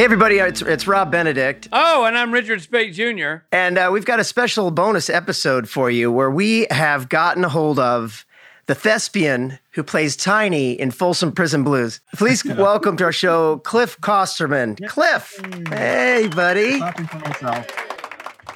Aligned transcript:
Hey, 0.00 0.04
everybody, 0.04 0.38
it's, 0.38 0.62
it's 0.62 0.86
Rob 0.86 1.12
Benedict. 1.12 1.68
Oh, 1.72 2.06
and 2.06 2.16
I'm 2.16 2.32
Richard 2.32 2.62
Speight 2.62 2.94
Jr. 2.94 3.44
And 3.52 3.76
uh, 3.76 3.90
we've 3.92 4.06
got 4.06 4.18
a 4.18 4.24
special 4.24 4.70
bonus 4.70 5.10
episode 5.10 5.68
for 5.68 5.90
you 5.90 6.10
where 6.10 6.30
we 6.30 6.66
have 6.70 7.10
gotten 7.10 7.44
a 7.44 7.50
hold 7.50 7.78
of 7.78 8.24
the 8.64 8.74
thespian 8.74 9.58
who 9.72 9.82
plays 9.82 10.16
Tiny 10.16 10.72
in 10.72 10.90
Folsom 10.90 11.32
Prison 11.32 11.64
Blues. 11.64 12.00
Please 12.14 12.42
welcome 12.46 12.96
to 12.96 13.04
our 13.04 13.12
show, 13.12 13.58
Clif 13.58 14.00
Kosterman. 14.00 14.82
Clif, 14.88 15.38
hey, 15.68 16.30
buddy. 16.34 16.78
Clapping 16.78 17.06
for 17.06 17.18
myself. 17.18 17.66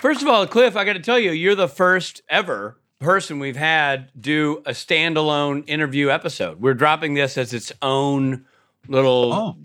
First 0.01 0.23
of 0.23 0.29
all, 0.29 0.47
Clif, 0.47 0.79
I 0.79 0.85
got 0.87 0.95
to 0.95 1.01
tell 1.01 1.19
you, 1.19 1.33
you're 1.33 1.55
the 1.55 1.69
first 1.69 2.23
ever 2.31 2.79
person 3.01 3.39
we've 3.39 3.55
had 3.55 4.11
do 4.19 4.63
a 4.65 4.71
standalone 4.71 5.65
interview 5.67 6.09
episode. 6.09 6.63
We're 6.63 6.73
dropping 6.73 7.13
this 7.13 7.37
as 7.37 7.53
its 7.53 7.71
own 7.82 8.46
little 8.89 9.31
Oh. 9.35 9.57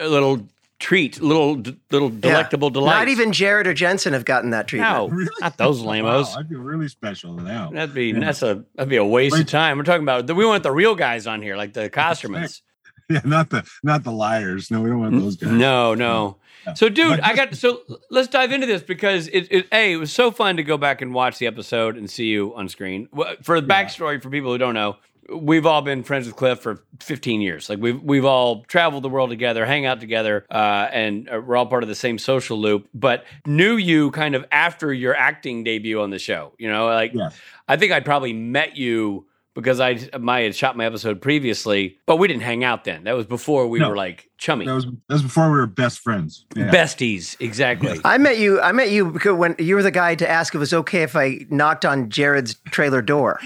a 0.00 0.06
little 0.06 0.46
treat, 0.80 1.20
little 1.22 1.62
little 1.90 2.10
delectable 2.10 2.68
Yeah. 2.68 2.72
delight. 2.74 2.98
Not 2.98 3.08
even 3.08 3.32
Jared 3.32 3.66
or 3.66 3.74
Jensen 3.74 4.12
have 4.12 4.24
gotten 4.24 4.50
that 4.50 4.66
treatment. 4.68 4.92
no, 4.92 5.08
Really? 5.08 5.30
not 5.40 5.56
those 5.56 5.80
Wow, 5.82 5.88
lamos. 5.92 6.36
I 6.36 6.42
feel 6.44 6.58
really 6.60 6.88
special 6.88 7.34
now. 7.34 7.70
That'd 7.72 7.94
be 7.94 8.08
Yeah. 8.08 8.20
that's 8.20 8.42
a 8.42 8.64
that'd 8.74 8.88
be 8.90 8.96
a 8.96 9.04
waste 9.04 9.38
of 9.38 9.46
time. 9.46 9.78
We're 9.78 9.84
talking 9.84 10.02
about 10.02 10.30
we 10.34 10.44
want 10.44 10.62
the 10.62 10.72
real 10.72 10.94
guys 10.94 11.26
on 11.26 11.42
here, 11.42 11.56
like 11.56 11.72
the 11.72 11.88
Kostermans. 11.90 12.60
Yeah, 13.10 13.20
not 13.22 13.50
the 13.50 13.64
not 13.82 14.02
the 14.02 14.10
liars. 14.10 14.70
No, 14.70 14.80
we 14.80 14.88
don't 14.88 14.98
want 15.00 15.20
those 15.20 15.36
guys. 15.36 15.50
No, 15.52 15.94
no. 15.94 16.38
Yeah. 16.66 16.72
So, 16.72 16.88
dude, 16.88 17.20
I 17.20 17.36
got 17.36 17.54
so 17.62 17.80
let's 18.10 18.28
dive 18.28 18.50
into 18.50 18.66
this 18.66 18.82
because 18.82 19.28
it, 19.28 19.46
it 19.50 19.66
a 19.72 19.92
it 19.92 19.96
was 19.96 20.10
so 20.10 20.30
fun 20.30 20.56
to 20.56 20.62
go 20.62 20.78
back 20.78 21.02
and 21.02 21.12
watch 21.12 21.36
the 21.38 21.46
episode 21.46 21.98
and 21.98 22.10
see 22.10 22.24
you 22.28 22.54
on 22.56 22.66
screen. 22.70 23.10
For 23.42 23.60
the 23.60 23.66
backstory, 23.66 24.22
for 24.22 24.30
people 24.30 24.50
who 24.52 24.56
don't 24.56 24.72
know, 24.72 24.96
we've 25.30 25.66
all 25.66 25.82
been 25.82 26.02
friends 26.02 26.26
with 26.26 26.36
Clif 26.36 26.60
for 26.60 26.82
15 27.00 27.40
years. 27.40 27.68
Like 27.68 27.78
we've 27.78 28.02
we've 28.02 28.24
all 28.24 28.62
traveled 28.64 29.02
the 29.02 29.08
world 29.08 29.30
together, 29.30 29.64
hang 29.64 29.86
out 29.86 30.00
together, 30.00 30.44
uh, 30.50 30.88
and 30.92 31.28
uh, 31.28 31.40
we're 31.44 31.56
all 31.56 31.66
part 31.66 31.82
of 31.82 31.88
the 31.88 31.94
same 31.94 32.18
social 32.18 32.58
loop. 32.58 32.88
But 32.94 33.24
knew 33.46 33.76
you 33.76 34.10
kind 34.10 34.34
of 34.34 34.44
after 34.52 34.92
your 34.92 35.14
acting 35.14 35.64
debut 35.64 36.00
on 36.00 36.10
the 36.10 36.18
show. 36.18 36.52
You 36.58 36.70
know, 36.70 36.86
like 36.86 37.12
Yeah. 37.14 37.30
I 37.68 37.76
think 37.76 37.92
I'd 37.92 38.04
probably 38.04 38.32
met 38.32 38.76
you. 38.76 39.26
Because 39.54 39.78
I, 39.78 39.98
I 40.12 40.40
had 40.40 40.56
shot 40.56 40.76
my 40.76 40.84
episode 40.84 41.20
previously, 41.22 41.96
but 42.06 42.16
we 42.16 42.26
didn't 42.26 42.42
hang 42.42 42.64
out 42.64 42.82
then. 42.82 43.04
That 43.04 43.14
was 43.14 43.24
before 43.26 43.68
we 43.68 43.78
No. 43.78 43.90
were 43.90 43.96
like 43.96 44.28
chummy. 44.36 44.66
That 44.66 44.74
was 44.74 44.84
that 44.86 44.94
was 45.08 45.22
before 45.22 45.44
we 45.50 45.56
were 45.58 45.66
best 45.68 46.00
friends. 46.00 46.44
Yeah. 46.56 46.70
Besties, 46.72 47.36
exactly. 47.40 48.00
I 48.04 48.18
met 48.18 48.38
you. 48.38 48.60
I 48.60 48.72
met 48.72 48.90
you 48.90 49.12
because 49.12 49.34
when 49.36 49.54
you 49.60 49.76
were 49.76 49.82
the 49.84 49.92
guy 49.92 50.16
to 50.16 50.28
ask 50.28 50.52
if 50.54 50.56
it 50.56 50.58
was 50.58 50.74
okay 50.74 51.02
if 51.02 51.14
I 51.14 51.46
knocked 51.50 51.84
on 51.84 52.10
Jared's 52.10 52.54
trailer 52.70 53.00
door. 53.00 53.38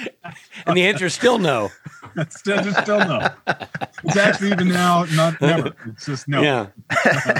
and 0.67 0.77
the 0.77 0.87
answer 0.87 1.07
is 1.07 1.15
still 1.15 1.39
no. 1.39 1.71
It's 2.17 2.41
still, 2.41 2.59
it's 2.67 2.79
still 2.79 2.99
no. 3.01 3.29
It's 4.03 4.17
actually 4.17 4.51
even 4.51 4.69
now 4.69 5.05
not 5.13 5.41
never. 5.41 5.73
It's 5.87 6.07
just 6.07 6.27
no. 6.27 6.43
Yeah. 6.43 6.67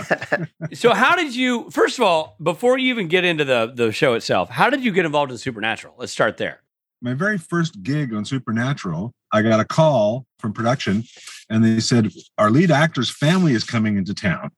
so 0.75 0.95
how 0.95 1.17
did 1.17 1.35
you 1.35 1.71
first 1.71 1.99
of 1.99 2.05
all, 2.05 2.37
before 2.43 2.79
you 2.79 2.91
even 2.91 3.09
get 3.09 3.25
into 3.25 3.45
the 3.45 3.73
the 3.75 3.91
show 3.93 4.15
itself, 4.15 4.51
how 4.51 4.71
did 4.71 4.85
you 4.85 4.93
get 4.93 5.05
involved 5.07 5.33
in 5.33 5.39
Supernatural? 5.39 5.95
Let's 5.99 6.13
start 6.13 6.37
there. 6.37 6.61
My 7.01 7.15
very 7.15 7.39
first 7.39 7.83
gig 7.83 8.13
on 8.13 8.25
Supernatural, 8.25 9.13
I 9.33 9.43
got 9.43 9.61
a 9.61 9.65
call 9.65 10.27
from 10.39 10.53
production, 10.53 11.05
and 11.49 11.65
they 11.65 11.81
said 11.81 12.11
our 12.39 12.51
lead 12.51 12.71
actor's 12.71 13.11
family 13.11 13.53
is 13.53 13.63
coming 13.65 13.97
into 13.97 14.15
town. 14.15 14.51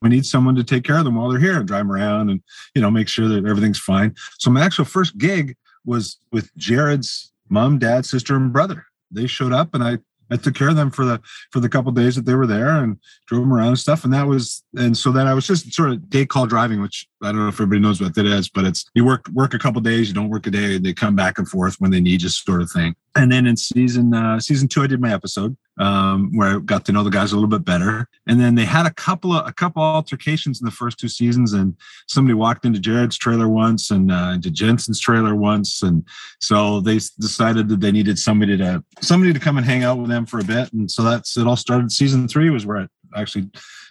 We 0.00 0.08
need 0.08 0.24
someone 0.24 0.54
to 0.54 0.64
take 0.64 0.84
care 0.84 0.98
of 0.98 1.04
them 1.04 1.16
while 1.16 1.28
they're 1.28 1.40
here 1.40 1.58
and 1.58 1.66
drive 1.66 1.80
them 1.80 1.92
around 1.92 2.30
and 2.30 2.40
you 2.74 2.80
know 2.80 2.90
make 2.90 3.08
sure 3.08 3.28
that 3.28 3.44
everything's 3.44 3.78
fine. 3.78 4.14
So 4.38 4.50
my 4.50 4.62
actual 4.62 4.84
first 4.84 5.18
gig 5.18 5.56
was 5.84 6.18
with 6.30 6.54
Jared's 6.56 7.32
mom, 7.48 7.78
dad, 7.78 8.06
sister, 8.06 8.36
and 8.36 8.52
brother. 8.52 8.86
They 9.10 9.26
showed 9.26 9.52
up, 9.52 9.74
and 9.74 9.84
I 9.84 9.98
I 10.32 10.36
took 10.36 10.54
care 10.54 10.68
of 10.68 10.76
them 10.76 10.90
for 10.90 11.04
the 11.04 11.20
for 11.50 11.60
the 11.60 11.68
couple 11.68 11.92
days 11.92 12.16
that 12.16 12.24
they 12.24 12.34
were 12.34 12.46
there 12.46 12.70
and 12.82 12.98
drove 13.26 13.42
them 13.42 13.52
around 13.52 13.68
and 13.68 13.78
stuff. 13.78 14.04
And 14.04 14.12
that 14.12 14.26
was 14.26 14.64
and 14.76 14.96
so 14.96 15.12
then 15.12 15.26
I 15.26 15.34
was 15.34 15.46
just 15.46 15.72
sort 15.72 15.90
of 15.90 16.08
day 16.08 16.26
call 16.26 16.46
driving, 16.46 16.80
which 16.80 17.06
I 17.22 17.26
don't 17.26 17.38
know 17.38 17.48
if 17.48 17.54
everybody 17.54 17.80
knows 17.80 18.00
what 18.00 18.14
that 18.14 18.26
is, 18.26 18.48
but 18.48 18.64
it's 18.64 18.84
you 18.94 19.04
work 19.04 19.28
work 19.32 19.54
a 19.54 19.58
couple 19.58 19.80
days, 19.80 20.08
you 20.08 20.14
don't 20.14 20.30
work 20.30 20.46
a 20.46 20.50
day, 20.50 20.78
they 20.78 20.92
come 20.92 21.14
back 21.14 21.38
and 21.38 21.48
forth 21.48 21.76
when 21.80 21.90
they 21.90 22.00
need 22.00 22.22
you, 22.22 22.28
sort 22.28 22.62
of 22.62 22.70
thing. 22.70 22.94
And 23.14 23.30
then 23.30 23.46
in 23.46 23.56
season 23.56 24.14
uh, 24.14 24.40
season 24.40 24.68
two, 24.68 24.82
I 24.82 24.86
did 24.86 25.00
my 25.00 25.12
episode 25.12 25.56
um, 25.78 26.36
where 26.36 26.56
I 26.56 26.58
got 26.58 26.84
to 26.86 26.92
know 26.92 27.02
the 27.02 27.10
guys 27.10 27.32
a 27.32 27.36
little 27.36 27.48
bit 27.48 27.64
better. 27.64 28.08
And 28.26 28.40
then 28.40 28.54
they 28.54 28.64
had 28.64 28.86
a 28.86 28.92
couple 28.92 29.32
of 29.32 29.46
a 29.46 29.52
couple 29.52 29.82
altercations 29.82 30.60
in 30.60 30.64
the 30.64 30.70
first 30.70 30.98
two 30.98 31.08
seasons, 31.08 31.52
and 31.52 31.76
somebody 32.08 32.34
walked 32.34 32.64
into 32.64 32.78
Jared's 32.78 33.16
trailer 33.16 33.48
once 33.48 33.90
and 33.90 34.12
uh, 34.12 34.32
into 34.34 34.50
Jensen's 34.50 35.00
trailer 35.00 35.34
once, 35.34 35.82
and 35.82 36.06
so 36.40 36.80
they 36.80 36.98
decided 37.20 37.68
that 37.68 37.80
they 37.80 37.92
needed 37.92 38.18
somebody 38.18 38.56
to 38.58 38.84
somebody 39.00 39.32
to 39.32 39.40
come 39.40 39.56
and 39.56 39.66
hang 39.66 39.84
out 39.84 39.98
with 39.98 40.08
them 40.08 40.26
for 40.26 40.38
a 40.38 40.44
bit. 40.44 40.72
And 40.72 40.90
so 40.90 41.02
that's 41.02 41.36
it. 41.36 41.46
All 41.46 41.56
started. 41.56 41.90
Season 41.90 42.28
three 42.28 42.50
was 42.50 42.66
where 42.66 42.78
it 42.78 42.90
actually 43.14 43.50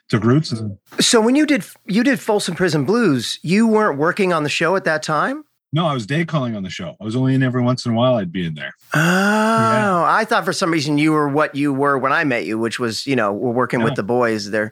took 0.10 0.24
roots. 0.24 0.52
And 0.52 0.78
So 1.00 1.22
when 1.22 1.36
you 1.36 1.46
did 1.46 1.64
you 1.86 2.04
did 2.04 2.20
Folsom 2.20 2.56
Prison 2.56 2.86
Blues, 2.86 3.40
you 3.42 3.68
weren't 3.68 3.98
working 3.98 4.34
on 4.34 4.44
the 4.44 4.50
show 4.50 4.76
at 4.76 4.84
that 4.86 5.04
time. 5.04 5.44
No, 5.74 5.86
I 5.88 5.94
was 5.94 6.06
day 6.06 6.26
calling 6.26 6.56
on 6.56 6.64
the 6.64 6.70
show. 6.70 6.96
I 7.00 7.04
was 7.04 7.16
only 7.16 7.34
in 7.34 7.44
every 7.44 7.62
once 7.62 7.86
in 7.86 7.92
a 7.94 7.96
while. 7.96 8.16
I'd 8.16 8.32
be 8.32 8.46
in 8.46 8.56
there. 8.56 8.74
Oh, 8.94 10.04
I 10.08 10.26
thought 10.28 10.46
for 10.46 10.54
some 10.54 10.72
reason 10.72 10.98
you 10.98 11.12
were 11.12 11.28
what 11.30 11.56
you 11.56 11.74
were 11.74 11.98
when 11.98 12.12
I 12.12 12.24
met 12.24 12.46
you, 12.46 12.58
which 12.60 12.80
was 12.80 13.06
you 13.08 13.16
know 13.16 13.32
we're 13.34 13.52
working 13.52 13.82
with 13.84 13.96
the 13.96 14.04
boys 14.04 14.52
there. 14.52 14.72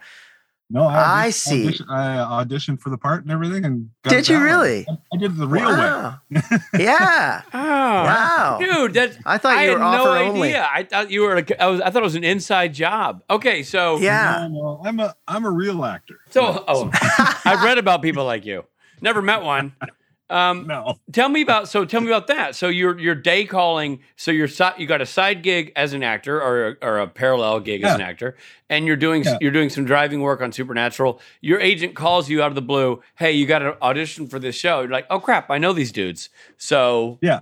No, 0.72 0.86
I 0.86 1.30
auditioned- 1.30 1.34
see. 1.34 1.66
auditioned- 1.68 1.90
I 1.90 2.44
auditioned 2.44 2.80
for 2.80 2.92
the 2.92 2.98
part 3.00 3.24
and 3.24 3.32
everything. 3.32 3.66
And 3.66 3.90
got 4.04 4.12
Did 4.12 4.30
you 4.30 4.40
really? 4.40 4.86
I 5.12 5.18
did 5.18 5.32
it 5.32 5.38
the 5.40 5.48
real 5.48 5.66
way. 5.68 6.42
yeah. 6.78 7.42
Oh, 7.54 7.60
Wow. 8.04 8.58
dude, 8.62 8.94
that 8.94 9.18
I 9.26 9.40
thought 9.40 9.58
I 9.58 9.64
you 9.64 9.70
had 9.72 9.78
were 9.80 9.84
offer 9.84 10.06
no 10.24 10.30
only. 10.30 10.50
idea. 10.50 10.70
I 10.72 10.84
thought 10.84 11.10
you 11.10 11.22
were. 11.24 11.38
a- 11.38 11.64
I 11.64 11.66
was. 11.68 11.82
I 11.82 11.90
thought 11.90 12.04
it 12.04 12.06
was 12.06 12.14
an 12.16 12.24
inside 12.24 12.76
job. 12.76 13.24
Okay, 13.32 13.64
so 13.64 13.98
Yeah. 13.98 14.48
No, 14.52 14.60
no, 14.78 14.82
I'm 14.86 15.00
a 15.00 15.16
I'm 15.28 15.44
a 15.46 15.50
real 15.50 15.84
actor. 15.84 16.20
So, 16.30 16.64
oh, 16.68 16.92
I've 17.46 17.64
read 17.64 17.80
about 17.80 18.04
people 18.04 18.26
like 18.26 18.46
you. 18.46 18.64
Never 19.02 19.22
met 19.24 19.42
one. 19.42 19.74
Um, 20.32 20.68
no. 20.68 21.00
tell 21.12 21.28
me 21.30 21.42
about 21.42 21.68
so 21.70 21.86
tell 21.86 22.02
me 22.02 22.08
about 22.08 22.28
that 22.28 22.56
so 22.56 22.68
you're 22.68 23.00
you're 23.00 23.16
day 23.16 23.46
calling 23.46 24.00
so 24.16 24.30
you're 24.30 24.48
you 24.78 24.86
got 24.86 25.02
a 25.02 25.06
side 25.06 25.42
gig 25.42 25.72
as 25.76 25.94
an 25.94 26.04
actor 26.04 26.40
or 26.42 26.78
or 26.84 27.00
a 27.00 27.08
parallel 27.08 27.60
gig 27.62 27.84
as 27.84 27.96
an 27.96 28.02
actor 28.02 28.38
and 28.70 28.86
you're 28.86 28.96
doing 28.96 29.24
Yeah. 29.24 29.38
you're 29.42 29.52
doing 29.52 29.70
some 29.70 29.86
driving 29.86 30.22
work 30.22 30.42
on 30.42 30.52
supernatural 30.52 31.20
your 31.42 31.60
agent 31.60 31.96
calls 31.96 32.30
you 32.30 32.44
out 32.44 32.50
of 32.50 32.56
the 32.56 32.62
blue 32.62 33.02
hey 33.16 33.32
you 33.32 33.48
got 33.48 33.64
an 33.64 33.74
audition 33.82 34.28
for 34.28 34.38
this 34.38 34.56
show 34.56 34.82
you're 34.82 34.90
like 34.92 35.08
oh 35.10 35.20
crap 35.20 35.50
i 35.50 35.58
know 35.58 35.74
these 35.74 35.92
dudes 35.92 36.30
so 36.58 37.18
Yeah. 37.22 37.40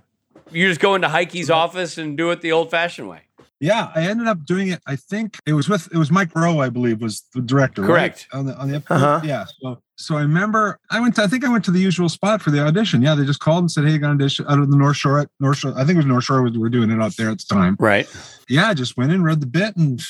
you 0.50 0.66
just 0.66 0.80
go 0.80 0.94
into 0.94 1.08
heike's 1.08 1.50
office 1.50 1.98
and 1.98 2.16
do 2.16 2.30
it 2.30 2.40
the 2.40 2.52
old 2.52 2.70
fashioned 2.70 3.08
way 3.08 3.20
Yeah, 3.60 3.90
I 3.94 4.02
ended 4.06 4.28
up 4.28 4.46
doing 4.46 4.68
it. 4.68 4.80
I 4.86 4.94
think 4.96 5.36
it 5.44 5.52
was 5.52 5.68
with 5.68 5.88
it 5.92 5.98
was 5.98 6.10
Mike 6.12 6.32
Rohl, 6.32 6.62
I 6.64 6.70
believe, 6.70 7.02
was 7.02 7.24
the 7.34 7.40
director. 7.42 7.82
right? 7.82 7.88
Correct. 7.88 8.28
On 8.32 8.46
the 8.46 8.54
on 8.56 8.68
the 8.70 8.76
episode. 8.76 8.94
Uh-huh. 8.94 9.20
Yeah. 9.24 9.44
So 9.60 9.82
so 9.98 10.16
I 10.16 10.20
remember 10.22 10.78
I 10.90 11.00
went 11.00 11.16
to 11.16 11.22
I 11.22 11.26
think 11.26 11.44
I 11.44 11.48
went 11.48 11.64
to 11.66 11.70
the 11.70 11.80
usual 11.80 12.08
spot 12.08 12.40
for 12.40 12.50
the 12.50 12.60
audition. 12.64 13.02
Yeah, 13.02 13.14
they 13.14 13.24
just 13.24 13.40
called 13.40 13.64
and 13.64 13.70
said, 13.70 13.84
Hey, 13.84 13.92
you 13.92 13.98
got 13.98 14.10
an 14.10 14.16
audition 14.16 14.46
out 14.48 14.58
of 14.58 14.70
the 14.70 14.76
North 14.76 14.96
Shore 14.96 15.28
North 15.40 15.58
Shore. 15.58 15.72
I 15.76 15.80
think 15.84 15.90
it 15.90 15.96
was 15.96 16.06
North 16.06 16.24
Shore 16.24 16.42
we 16.42 16.56
were 16.56 16.68
doing 16.68 16.90
it 16.90 17.00
out 17.02 17.16
there 17.16 17.30
at 17.30 17.38
the 17.38 17.54
time. 17.54 17.76
right 17.78 18.08
Yeah, 18.48 18.68
I 18.68 18.74
just 18.74 18.96
went 18.96 19.12
in, 19.12 19.22
read 19.22 19.40
the 19.40 19.46
bit, 19.46 19.76
and 19.76 20.00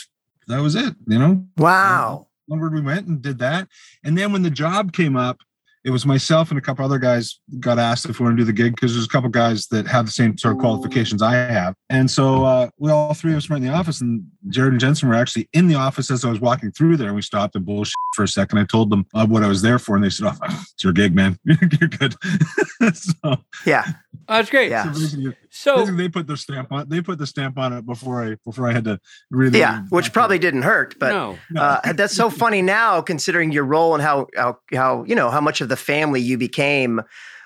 that 0.46 0.60
was 0.60 0.74
it. 0.74 0.94
You 1.06 1.18
know, 1.18 1.44
Wow. 1.56 2.26
onward 2.50 2.74
we 2.74 2.80
went 2.80 3.06
and 3.06 3.20
did 3.22 3.38
that. 3.40 3.68
And 4.04 4.16
then 4.16 4.32
when 4.32 4.42
the 4.42 4.50
job 4.50 4.92
came 4.92 5.16
up, 5.16 5.38
it 5.88 5.90
was 5.90 6.04
myself 6.04 6.50
and 6.50 6.58
a 6.58 6.60
couple 6.60 6.84
other 6.84 6.98
guys 6.98 7.40
got 7.60 7.78
asked 7.78 8.04
if 8.10 8.20
we 8.20 8.24
want 8.24 8.36
to 8.36 8.42
do 8.42 8.44
the 8.44 8.52
gig 8.52 8.74
because 8.74 8.92
there's 8.92 9.06
a 9.06 9.08
couple 9.08 9.30
guys 9.30 9.68
that 9.68 9.86
have 9.86 10.04
the 10.04 10.12
same 10.12 10.36
sort 10.36 10.54
of 10.54 10.60
qualifications 10.60 11.22
I 11.22 11.32
have. 11.32 11.74
And 11.88 12.10
so 12.10 12.44
uh, 12.44 12.68
we 12.76 12.90
all 12.90 13.14
three 13.14 13.32
of 13.32 13.38
us 13.38 13.48
were 13.48 13.56
in 13.56 13.62
the 13.62 13.72
office, 13.72 14.02
and 14.02 14.22
Jared 14.50 14.72
and 14.74 14.80
Jensen 14.80 15.08
were 15.08 15.14
actually 15.14 15.48
in 15.54 15.66
the 15.66 15.76
office 15.76 16.10
as 16.10 16.26
I 16.26 16.28
was 16.28 16.40
walking 16.40 16.72
through 16.72 16.98
there. 16.98 17.06
And 17.06 17.16
we 17.16 17.22
stopped 17.22 17.56
and 17.56 17.64
bullshit 17.64 17.94
for 18.14 18.22
a 18.22 18.28
second. 18.28 18.58
I 18.58 18.64
told 18.64 18.90
them 18.90 19.06
uh, 19.14 19.26
what 19.26 19.42
I 19.42 19.48
was 19.48 19.62
there 19.62 19.78
for, 19.78 19.96
and 19.96 20.04
they 20.04 20.10
said, 20.10 20.26
"Oh, 20.30 20.46
it's 20.46 20.84
your 20.84 20.92
gig, 20.92 21.14
man. 21.14 21.38
You're 21.44 21.88
good." 21.88 22.14
so, 22.94 23.36
Yeah. 23.64 23.84
Oh, 24.30 24.34
that's 24.36 24.50
great 24.50 24.70
Yeah. 24.70 24.92
so 24.92 25.00
basically, 25.00 25.36
so 25.50 25.76
basically 25.76 25.96
they 26.04 26.08
put 26.10 26.26
their 26.26 26.36
stamp 26.36 26.70
on. 26.72 26.88
They 26.88 27.00
put 27.00 27.18
the 27.18 27.26
stamp 27.26 27.58
on 27.58 27.72
it 27.72 27.86
before 27.86 28.22
I 28.22 28.36
before 28.44 28.68
I 28.68 28.72
had 28.72 28.84
to 28.84 29.00
really. 29.30 29.58
Yeah. 29.58 29.84
Which 29.88 30.12
probably 30.12 30.38
didn't 30.38 30.62
hurt, 30.62 30.96
but 30.98 31.10
no 31.10 31.38
No. 31.50 31.62
uh, 31.62 31.92
that's 31.94 32.14
so 32.14 32.28
funny 32.30 32.60
now, 32.62 33.00
considering 33.00 33.52
your 33.52 33.64
role 33.64 33.94
and 33.94 34.02
how 34.02 34.26
how 34.36 34.58
how 34.72 35.04
you 35.04 35.14
know 35.14 35.30
how 35.30 35.40
much 35.40 35.60
of 35.60 35.68
the 35.68 35.76
family 35.76 36.20
you 36.20 36.36
became. 36.38 37.00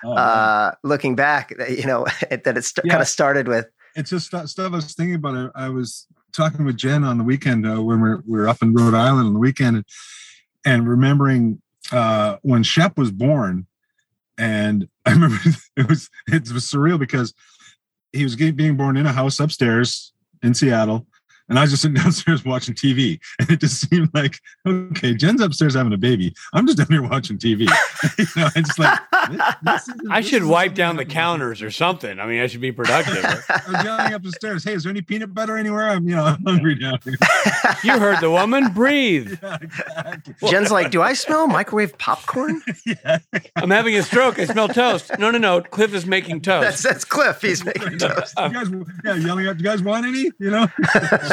Oh, 0.05 0.13
Uh, 0.13 0.71
looking 0.83 1.15
back, 1.15 1.55
that, 1.57 1.77
you 1.77 1.85
know 1.85 2.05
that 2.29 2.57
it 2.57 2.63
st- 2.65 2.85
Yeah. 2.85 2.91
kind 2.91 3.01
of 3.01 3.07
started 3.07 3.47
with. 3.47 3.67
it's 3.95 4.09
just 4.09 4.25
stuff, 4.27 4.47
stuff 4.49 4.73
I 4.73 4.75
was 4.75 4.93
thinking 4.93 5.15
about. 5.15 5.51
I, 5.55 5.65
I 5.67 5.69
was 5.69 6.07
talking 6.33 6.65
with 6.65 6.75
Jen 6.75 7.03
on 7.05 7.17
the 7.17 7.23
weekend 7.23 7.65
uh, 7.65 7.81
when 7.81 8.01
we 8.01 8.09
were, 8.09 8.23
we 8.27 8.37
were 8.39 8.49
up 8.49 8.61
in 8.61 8.73
Rhode 8.73 8.95
Island 8.95 9.27
on 9.27 9.33
the 9.33 9.39
weekend, 9.39 9.77
and, 9.77 9.85
and 10.65 10.87
remembering 10.89 11.61
uh, 11.93 12.37
when 12.41 12.63
Shep 12.63 12.97
was 12.97 13.11
born, 13.11 13.65
and 14.37 14.87
I 15.05 15.11
remember 15.11 15.37
it 15.77 15.87
was 15.87 16.09
it 16.27 16.51
was 16.51 16.65
surreal 16.65 16.99
because 16.99 17.33
he 18.11 18.23
was 18.23 18.35
being 18.35 18.77
born 18.77 18.97
in 18.97 19.05
a 19.05 19.11
house 19.11 19.39
upstairs 19.39 20.13
in 20.41 20.53
Seattle. 20.53 21.07
And 21.49 21.59
I 21.59 21.63
was 21.63 21.71
just 21.71 21.81
sitting 21.81 21.95
downstairs 22.01 22.45
watching 22.45 22.73
TV, 22.73 23.19
and 23.39 23.49
it 23.51 23.59
just 23.59 23.89
seemed 23.89 24.09
like, 24.13 24.39
okay, 24.65 25.13
Jen's 25.13 25.41
upstairs 25.41 25.75
having 25.75 25.93
a 25.93 25.97
baby. 25.97 26.33
I'm 26.53 26.65
just 26.65 26.77
down 26.77 26.87
here 26.89 27.01
watching 27.01 27.37
TV. 27.37 27.61
you 28.17 28.25
know, 28.35 28.49
I 28.55 28.61
just 28.61 28.79
like, 28.79 28.99
this, 29.29 29.85
this 29.85 29.87
is, 29.89 30.01
I 30.09 30.21
should 30.21 30.43
wipe 30.43 30.73
down 30.73 30.95
the 30.95 31.05
counters 31.05 31.61
or 31.61 31.71
something. 31.71 32.19
I 32.19 32.25
mean, 32.25 32.41
I 32.41 32.47
should 32.47 32.61
be 32.61 32.71
productive. 32.71 33.23
I'm 33.67 33.85
yelling 33.85 34.13
up 34.13 34.23
the 34.23 34.31
stairs. 34.31 34.63
Hey, 34.63 34.73
is 34.73 34.83
there 34.83 34.89
any 34.89 35.01
peanut 35.01 35.33
butter 35.33 35.57
anywhere? 35.57 35.89
I'm, 35.89 36.07
you 36.07 36.15
know, 36.15 36.23
I'm 36.23 36.43
hungry 36.43 36.75
down 36.75 36.99
here. 37.03 37.17
you 37.83 37.99
heard 37.99 38.21
the 38.21 38.31
woman. 38.31 38.71
Breathe. 38.73 39.37
Yeah, 39.43 39.57
exactly. 39.61 40.49
Jen's 40.49 40.71
like, 40.71 40.91
do 40.91 41.01
I 41.01 41.13
smell 41.13 41.47
microwave 41.47 41.97
popcorn? 41.97 42.61
yeah. 42.85 43.19
I'm 43.55 43.69
having 43.69 43.95
a 43.95 44.03
stroke. 44.03 44.39
I 44.39 44.45
smell 44.45 44.69
toast. 44.69 45.11
No, 45.19 45.31
no, 45.31 45.37
no. 45.37 45.61
Clif 45.61 45.93
is 45.93 46.05
making 46.05 46.41
toast. 46.41 46.63
That's 46.63 46.83
that's 46.83 47.05
Clif. 47.05 47.41
He's 47.41 47.63
making 47.63 47.97
toast. 47.97 48.33
You 48.37 48.49
guys, 48.49 48.69
yeah, 49.03 49.15
yelling 49.15 49.47
out. 49.47 49.57
You 49.57 49.63
guys 49.63 49.83
want 49.83 50.05
any? 50.05 50.31
You 50.39 50.51
know? 50.51 50.67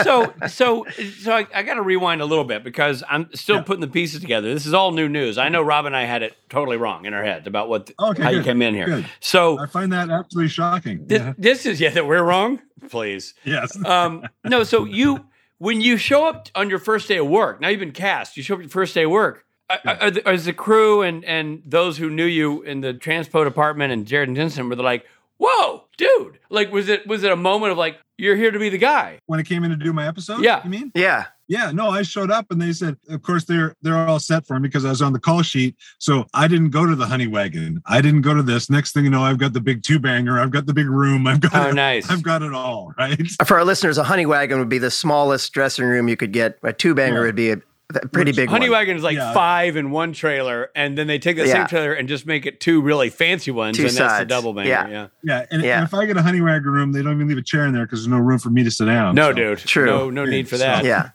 so 0.03 0.10
so 0.49 0.87
so 1.19 1.33
I, 1.33 1.47
I 1.55 1.63
got 1.63 1.75
to 1.75 1.83
rewind 1.83 2.21
a 2.21 2.25
little 2.25 2.45
bit 2.45 2.65
because 2.65 3.03
I'm 3.09 3.29
still 3.35 3.57
Yeah. 3.57 3.63
putting 3.63 3.81
the 3.81 3.89
pieces 3.89 4.21
together. 4.21 4.53
This 4.53 4.67
is 4.67 4.75
all 4.75 4.93
new 4.93 5.09
news. 5.09 5.39
I 5.39 5.49
know 5.49 5.63
Rob 5.63 5.87
and 5.87 5.97
I 5.97 6.05
had 6.05 6.23
it 6.23 6.37
totally 6.49 6.77
wrong 6.77 7.05
in 7.07 7.15
our 7.15 7.25
heads 7.25 7.47
about 7.47 7.69
what 7.69 7.87
the, 7.87 7.95
Okay, 7.99 8.23
how 8.23 8.31
you 8.31 8.43
came 8.43 8.63
in 8.63 8.75
here. 8.75 8.87
good. 8.87 9.07
So 9.21 9.59
I 9.59 9.67
find 9.67 9.93
that 9.93 10.11
absolutely 10.11 10.49
shocking. 10.49 11.07
this, 11.07 11.21
Yeah. 11.23 11.33
this 11.39 11.67
is 11.67 11.81
yeah 11.81 11.91
that 11.91 12.07
we're 12.07 12.23
wrong. 12.23 12.61
Please. 12.89 13.35
Yes. 13.45 13.77
Um, 13.85 14.27
no, 14.45 14.65
so 14.65 14.85
you 14.85 15.27
when 15.59 15.81
you 15.81 15.97
show 15.99 16.27
up 16.27 16.49
on 16.55 16.71
your 16.71 16.79
first 16.79 17.07
day 17.09 17.19
of 17.19 17.27
work, 17.29 17.61
now 17.61 17.69
you've 17.69 17.81
been 17.81 17.93
cast. 17.93 18.37
You 18.37 18.43
show 18.43 18.55
up 18.55 18.61
your 18.61 18.71
first 18.71 18.95
day 18.95 19.05
of 19.05 19.11
work. 19.11 19.45
Are, 19.85 20.01
are, 20.27 20.37
the, 20.37 20.53
crew 20.53 21.03
and 21.03 21.25
and 21.25 21.63
those 21.65 21.97
who 21.97 22.11
knew 22.11 22.25
you 22.25 22.63
in 22.63 22.81
the 22.81 22.93
transpo 22.93 23.45
department 23.45 23.93
and 23.93 24.05
Jared 24.05 24.29
and 24.29 24.35
Jensen 24.37 24.69
were 24.69 24.75
like, 24.75 25.05
"Whoa, 25.41 25.85
dude!" 25.97 26.39
Like, 26.51 26.71
was 26.73 26.89
it 26.89 27.07
was 27.07 27.25
it 27.25 27.33
a 27.33 27.37
moment 27.37 27.73
of 27.73 27.79
like, 27.79 27.99
"You're 28.19 28.37
here 28.37 28.51
to 28.51 28.59
be 28.59 28.69
the 28.69 28.79
guy"? 28.79 29.19
when 29.27 29.41
I 29.41 29.43
came 29.43 29.65
in 29.65 29.71
to 29.71 29.77
do 29.77 29.93
my 29.93 30.07
episode, 30.07 30.43
Yeah. 30.43 30.63
you 30.65 30.71
mean? 30.71 30.93
Yeah. 30.95 31.27
Yeah, 31.49 31.73
no, 31.73 31.89
I 31.91 32.03
showed 32.03 32.31
up 32.31 32.47
and 32.53 32.63
they 32.63 32.73
said, 32.73 32.97
of 33.09 33.23
course, 33.23 33.45
they're 33.45 33.75
they're 33.83 33.97
all 34.07 34.21
set 34.21 34.47
for 34.47 34.61
me 34.61 34.69
because 34.69 34.85
I 34.85 34.91
was 34.91 35.03
on 35.03 35.13
the 35.13 35.19
call 35.19 35.43
sheet. 35.43 35.75
So 35.99 36.25
I 36.33 36.47
didn't 36.47 36.71
go 36.71 36.87
to 36.87 36.95
the 36.95 37.07
honey 37.07 37.27
wagon. 37.27 37.83
I 37.87 38.01
didn't 38.01 38.21
go 38.23 38.35
to 38.35 38.43
this. 38.45 38.71
Next 38.71 38.93
thing 38.93 39.03
you 39.03 39.11
know, 39.11 39.23
I've 39.25 39.39
got 39.39 39.53
the 39.53 39.61
big 39.61 39.83
two 39.83 39.99
banger. 39.99 40.39
I've 40.39 40.53
got 40.53 40.67
the 40.67 40.73
big 40.75 40.89
room. 40.89 41.27
I've 41.27 41.41
got 41.41 41.53
Oh, 41.57 41.71
it, 41.71 41.75
nice. 41.75 42.09
I've 42.09 42.23
got 42.23 42.43
it 42.43 42.53
all. 42.55 42.93
Right. 42.97 43.29
For 43.45 43.59
our 43.59 43.65
listeners, 43.65 43.99
a 43.99 44.05
honey 44.05 44.27
wagon 44.27 44.61
would 44.61 44.69
be 44.69 44.79
the 44.79 44.93
smallest 44.93 45.53
dressing 45.53 45.85
room 45.87 46.07
you 46.07 46.17
could 46.17 46.33
get. 46.33 46.57
A 46.63 46.73
two 46.73 46.95
banger 46.95 47.21
Yeah. 47.21 47.27
would 47.27 47.35
be 47.35 47.51
a, 47.51 47.55
a 47.57 47.61
pretty 48.13 48.33
big 48.33 48.49
Honey 48.49 48.69
one. 48.69 48.79
Wagon 48.79 48.97
is 48.97 49.03
like 49.03 49.17
Yeah. 49.17 49.33
five 49.33 49.77
in 49.77 49.91
one 49.91 50.13
trailer, 50.13 50.71
and 50.75 50.97
then 50.97 51.07
they 51.07 51.19
take 51.19 51.37
that 51.37 51.47
Yeah. 51.47 51.53
same 51.55 51.67
trailer 51.67 51.93
and 51.93 52.09
just 52.09 52.27
make 52.27 52.47
it 52.47 52.61
two 52.61 52.81
really 52.83 53.11
fancy 53.11 53.51
ones, 53.51 53.77
Two 53.77 53.83
and 53.85 53.91
that's 53.91 53.99
the 53.99 54.09
sides. 54.09 54.29
double 54.29 54.53
banger. 54.53 54.69
Yeah. 54.69 54.89
Yeah. 54.89 55.07
Yeah. 55.23 55.47
And, 55.51 55.63
Yeah. 55.63 55.77
and 55.79 55.85
if 55.87 55.95
I 55.95 56.07
get 56.07 56.17
a 56.17 56.23
honey 56.23 56.41
wagon 56.41 56.71
room, 56.71 56.93
they 56.93 57.03
don't 57.03 57.15
even 57.15 57.29
leave 57.29 57.39
a 57.39 57.43
chair 57.43 57.67
in 57.67 57.73
there 57.75 57.85
because 57.87 58.01
there's 58.01 58.09
no 58.09 58.19
room 58.19 58.39
for 58.39 58.51
me 58.51 58.63
to 58.65 58.71
sit 58.71 58.87
down. 58.87 59.15
No, 59.15 59.31
So- 59.31 59.33
dude. 59.35 59.59
True. 59.59 59.87
No, 59.87 60.11
no 60.11 60.25
need 60.25 60.49
for 60.49 60.57
So- 60.57 60.65
that. 60.65 60.85
Yeah. 60.85 61.11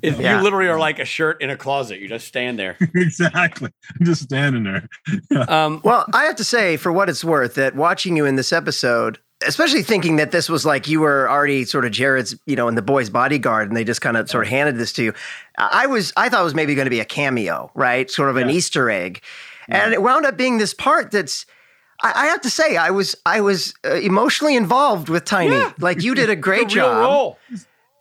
It- 0.00 0.16
Yeah. 0.18 0.36
You 0.38 0.44
literally 0.44 0.68
are 0.68 0.78
like 0.78 1.00
a 1.00 1.04
shirt 1.04 1.42
in 1.42 1.50
a 1.50 1.56
closet. 1.56 1.98
You 1.98 2.08
just 2.08 2.28
stand 2.28 2.56
there. 2.58 2.76
exactly. 2.94 3.70
I'm 3.98 4.06
just 4.06 4.22
standing 4.22 4.62
there. 4.64 4.88
Um, 5.48 5.80
Well, 5.84 6.06
I 6.14 6.24
have 6.24 6.36
to 6.36 6.44
say, 6.44 6.76
for 6.76 6.92
what 6.92 7.08
it's 7.08 7.24
worth, 7.24 7.54
that 7.56 7.74
watching 7.74 8.16
you 8.16 8.24
in 8.26 8.36
this 8.36 8.52
episode, 8.52 9.18
especially 9.44 9.82
thinking 9.82 10.16
that 10.16 10.30
this 10.30 10.48
was 10.48 10.64
like 10.64 10.88
you 10.88 11.00
were 11.00 11.28
already 11.28 11.64
sort 11.64 11.84
of 11.84 11.90
Jared's, 11.92 12.34
you 12.46 12.56
know, 12.56 12.68
in 12.68 12.74
the 12.74 12.82
boy's 12.82 13.10
bodyguard, 13.10 13.68
and 13.68 13.76
they 13.76 13.84
just 13.84 14.00
kind 14.00 14.16
of 14.16 14.30
sort 14.30 14.44
of 14.44 14.50
handed 14.50 14.76
this 14.76 14.92
to 14.94 15.02
you. 15.04 15.14
I 15.58 15.86
was, 15.86 16.12
I 16.16 16.28
thought 16.28 16.40
it 16.40 16.44
was 16.44 16.54
maybe 16.54 16.74
going 16.74 16.86
to 16.86 16.90
be 16.90 17.00
a 17.00 17.04
cameo, 17.04 17.70
right? 17.74 18.10
Sort 18.10 18.30
of 18.30 18.36
an 18.36 18.48
Yeah. 18.48 18.54
Easter 18.56 18.90
egg, 18.90 19.20
and 19.68 19.92
it 19.92 20.02
wound 20.02 20.26
up 20.26 20.36
being 20.36 20.58
this 20.58 20.74
part 20.74 21.10
that's. 21.10 21.46
I 22.02 22.12
I 22.14 22.26
have 22.26 22.42
to 22.42 22.50
say, 22.50 22.76
I 22.76 22.90
was 22.90 23.16
I 23.24 23.40
was 23.40 23.72
uh, 23.84 23.94
emotionally 23.94 24.54
involved 24.54 25.08
with 25.08 25.24
Tiny. 25.24 25.54
Yeah. 25.56 25.72
Like 25.78 26.02
you 26.02 26.14
did 26.14 26.28
a 26.28 26.36
great 26.36 26.64
it's 26.66 26.74
a 26.74 26.78
real 26.78 26.86
job. 26.88 26.98
role. 27.00 27.38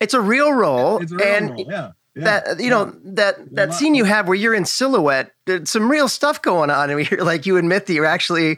It's 0.02 0.14
a 0.14 0.20
real 0.22 0.52
role, 0.54 0.98
It's 1.02 1.12
a 1.14 1.16
real 1.16 1.28
and 1.28 1.50
role, 1.52 1.66
Yeah. 1.70 1.92
yeah. 2.16 2.24
that 2.24 2.60
you 2.60 2.70
know 2.70 2.94
that 3.06 3.38
that 3.56 3.74
scene 3.74 3.96
you 3.96 4.04
have 4.04 4.28
where 4.28 4.36
you're 4.36 4.54
in 4.54 4.66
silhouette 4.66 5.32
there's 5.46 5.70
some 5.70 5.90
real 5.90 6.10
stuff 6.10 6.42
going 6.42 6.70
on 6.70 6.90
and 6.90 7.10
you're 7.10 7.24
like 7.24 7.46
you 7.46 7.56
admit 7.56 7.86
that 7.86 7.94
you're 7.94 8.06
actually 8.06 8.58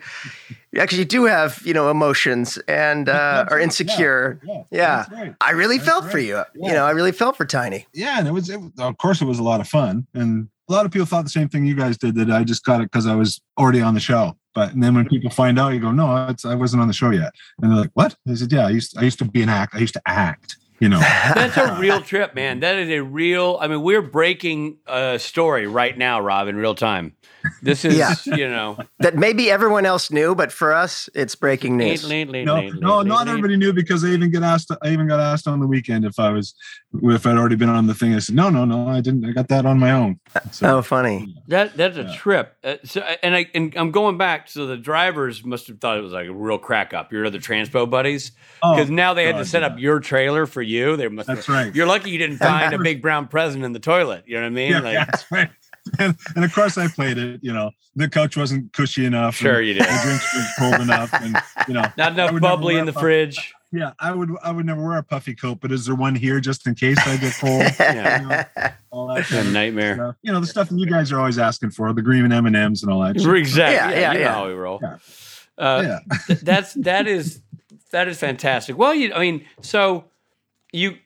you 0.72 0.80
actually 0.82 1.06
do 1.06 1.26
have 1.26 1.62
you 1.66 1.74
know 1.74 1.90
emotions 1.90 2.58
and 2.68 3.10
uh, 3.10 3.46
are 3.50 3.60
insecure 3.60 4.40
yeah, 4.46 4.64
yeah, 4.72 4.96
that's 4.98 5.12
right. 5.12 5.36
i 5.42 5.52
really 5.52 5.78
That's 5.78 5.90
felt 5.90 6.06
for 6.06 6.18
right. 6.18 6.26
you 6.26 6.36
you 6.56 6.68
Yeah. 6.68 6.74
know 6.74 6.86
i 6.86 6.92
really 6.92 7.12
felt 7.12 7.38
for 7.38 7.46
tiny 7.46 7.88
yeah, 7.94 8.20
and 8.20 8.28
it 8.28 8.32
was, 8.32 8.50
it 8.50 8.60
was 8.60 8.72
of 8.80 8.98
course 8.98 9.22
it 9.22 9.26
was 9.26 9.40
a 9.40 9.44
lot 9.44 9.62
of 9.62 9.68
fun, 9.68 10.06
and 10.14 10.48
a 10.70 10.74
lot 10.74 10.86
of 10.86 10.92
people 10.92 11.06
thought 11.06 11.24
the 11.24 11.30
same 11.30 11.48
thing 11.50 11.66
you 11.66 11.76
guys 11.76 11.98
did 11.98 12.16
that 12.16 12.30
I 12.30 12.44
just 12.44 12.66
got 12.66 12.82
it 12.82 12.92
because 12.92 13.08
I 13.08 13.16
was 13.16 13.40
already 13.58 13.82
on 13.82 13.94
the 13.94 14.02
show. 14.02 14.36
But 14.54 14.74
and 14.74 14.84
then 14.84 14.94
when 14.96 15.08
people 15.08 15.30
find 15.30 15.58
out, 15.58 15.70
you 15.74 15.80
go, 15.80 15.92
no, 15.92 16.28
it's, 16.28 16.44
I 16.44 16.56
wasn't 16.56 16.82
on 16.82 16.88
the 16.90 16.94
show 16.94 17.12
yet, 17.12 17.32
and 17.62 17.72
they're 17.72 17.80
like, 17.80 17.92
what? 17.94 18.16
I 18.30 18.34
said, 18.34 18.52
yeah, 18.52 18.68
I 18.68 18.72
used 18.72 18.98
I 18.98 19.04
used 19.04 19.18
to 19.20 19.26
be 19.26 19.42
an 19.42 19.50
act. 19.50 19.76
I 19.76 19.80
used 19.80 19.94
to 19.94 20.02
act. 20.06 20.58
You 20.80 20.90
know, 20.90 21.00
That's 21.34 21.58
a 21.58 21.78
real 21.80 22.02
trip, 22.02 22.36
man. 22.36 22.60
That 22.60 22.76
is 22.76 22.90
a 22.90 23.00
real. 23.02 23.58
I 23.62 23.68
mean, 23.68 23.82
we're 23.82 24.02
breaking 24.02 24.78
a 24.86 25.18
story 25.18 25.66
right 25.68 25.98
now, 25.98 26.20
Rob, 26.20 26.48
in 26.50 26.56
real 26.58 26.76
time. 26.76 27.16
This 27.62 27.86
is, 27.86 27.98
Yeah. 27.98 28.14
you 28.26 28.50
know, 28.50 28.78
that 29.00 29.16
maybe 29.16 29.50
everyone 29.50 29.86
else 29.86 30.12
knew 30.12 30.36
but 30.36 30.52
for 30.52 30.74
us 30.74 31.10
it's 31.14 31.36
breaking 31.36 31.78
news 31.78 32.08
no, 32.08 32.70
no, 32.70 33.02
not 33.02 33.28
everybody 33.28 33.58
knew 33.58 33.74
because 33.74 34.04
I 34.04 34.10
even 34.10 34.32
get 34.32 34.44
asked. 34.44 34.72
I 34.82 34.90
even 34.90 35.08
got 35.08 35.20
asked 35.20 35.48
on 35.48 35.60
the 35.60 35.68
weekend 35.68 36.06
if 36.06 36.20
I 36.20 36.30
was 36.30 36.56
if 37.04 37.26
I'd 37.26 37.38
already 37.38 37.56
been 37.56 37.70
on 37.70 37.88
the 37.88 37.94
thing. 37.94 38.14
I 38.14 38.20
said, 38.20 38.36
no, 38.36 38.50
no, 38.50 38.66
no, 38.66 38.88
I 38.88 39.02
didn't. 39.02 39.26
I 39.26 39.32
got 39.32 39.48
that 39.50 39.66
on 39.66 39.80
my 39.80 39.92
own. 39.92 40.20
So, 40.52 40.78
oh 40.78 40.82
funny 40.82 41.36
That 41.48 41.76
that's 41.78 41.98
a 41.98 42.04
Yeah. 42.04 42.16
trip. 42.16 42.56
Uh, 42.64 42.76
so, 42.84 43.02
and 43.24 43.36
I 43.36 43.50
and 43.54 43.74
I'm 43.76 43.92
going 43.92 44.18
back. 44.18 44.50
So 44.50 44.66
the 44.66 44.78
drivers 44.78 45.44
must 45.44 45.68
have 45.68 45.80
thought 45.80 45.98
it 45.98 46.02
was 46.02 46.14
like 46.14 46.28
a 46.28 46.34
real 46.34 46.58
crack 46.58 46.94
up. 46.94 47.12
Your 47.12 47.26
other 47.26 47.40
transpo 47.40 47.90
buddies, 47.90 48.32
oh, 48.64 48.76
because 48.76 48.90
now 48.90 49.14
they 49.14 49.26
had 49.26 49.38
to 49.38 49.46
set 49.46 49.62
yeah. 49.62 49.68
up 49.68 49.80
your 49.80 50.00
trailer 50.00 50.46
for 50.46 50.62
you. 50.62 50.96
They 50.98 51.08
must. 51.08 51.28
That's 51.28 51.50
right. 51.50 51.74
You're 51.74 51.88
lucky 51.88 52.12
you 52.12 52.18
didn't 52.18 52.38
find 52.50 52.74
a 52.74 52.80
big 52.80 53.02
brown 53.02 53.28
present 53.28 53.64
in 53.64 53.74
the 53.74 53.80
toilet. 53.80 54.24
You 54.28 54.36
know 54.36 54.42
what 54.42 54.48
I 54.48 54.52
mean? 54.52 54.72
Yeah, 54.72 54.80
like, 54.80 54.94
yeah, 54.94 55.06
that's 55.06 55.32
right. 55.32 55.50
And, 56.00 56.16
and 56.36 56.46
of 56.46 56.54
course, 56.54 56.78
I 56.78 56.88
played 56.88 57.18
it. 57.18 57.40
You 57.44 57.54
know, 57.54 57.72
the 57.96 58.08
couch 58.10 58.38
wasn't 58.38 58.72
cushy 58.74 59.06
enough. 59.06 59.36
Sure 59.36 59.62
you 59.62 59.74
did. 59.74 59.84
The 59.84 60.00
drinks 60.04 60.36
were 60.36 60.46
cold 60.60 60.82
enough, 60.82 61.14
and 61.14 61.38
you 61.68 61.74
know, 61.74 61.84
not 61.98 62.14
enough 62.14 62.40
bubbly 62.40 62.78
in 62.78 62.86
the 62.86 62.92
a 62.92 62.94
puff- 62.94 63.02
fridge. 63.04 63.54
Yeah, 63.72 63.92
I 64.00 64.12
would. 64.14 64.30
I 64.44 64.52
would 64.52 64.66
never 64.66 64.82
wear 64.88 64.98
a 64.98 65.04
puffy 65.04 65.36
coat, 65.36 65.60
but 65.62 65.72
is 65.74 65.86
there 65.86 65.96
one 65.96 66.16
here 66.16 66.40
just 66.40 66.66
in 66.68 66.74
case 66.76 66.98
I 67.06 67.18
get 67.18 67.34
cold? 67.40 67.64
Yeah. 67.80 68.46
all 68.92 69.08
that 69.08 69.20
A 69.20 69.24
kind 69.24 69.52
nightmare. 69.54 69.96
stuff. 69.96 70.16
You 70.22 70.32
know, 70.32 70.40
the 70.40 70.48
stuff 70.48 70.70
that 70.70 70.78
you 70.80 70.86
guys 70.86 71.12
are 71.12 71.20
always 71.20 71.38
asking 71.38 71.72
for, 71.72 71.92
the 71.94 72.02
green 72.02 72.32
M 72.32 72.46
and 72.46 72.56
M's 72.56 72.82
and 72.84 72.92
all 72.92 73.02
that. 73.02 73.20
shit. 73.20 73.36
Exactly. 73.36 73.76
Yeah, 73.76 73.90
Yeah, 73.90 74.00
yeah, 74.00 74.12
you 74.14 74.20
know 74.20 74.26
yeah. 74.26 74.34
how 74.34 74.48
we 74.48 74.54
roll. 74.54 74.80
Yeah. 74.82 74.98
Uh, 75.58 76.00
Yeah, 76.30 76.36
that's 76.44 76.74
that 76.76 77.08
is 77.08 77.42
that 77.92 78.08
is 78.08 78.18
fantastic. 78.20 78.78
Well, 78.78 78.94
you, 78.96 79.14
I 79.14 79.20
mean, 79.20 79.46
so 79.62 80.06
you, 80.72 80.98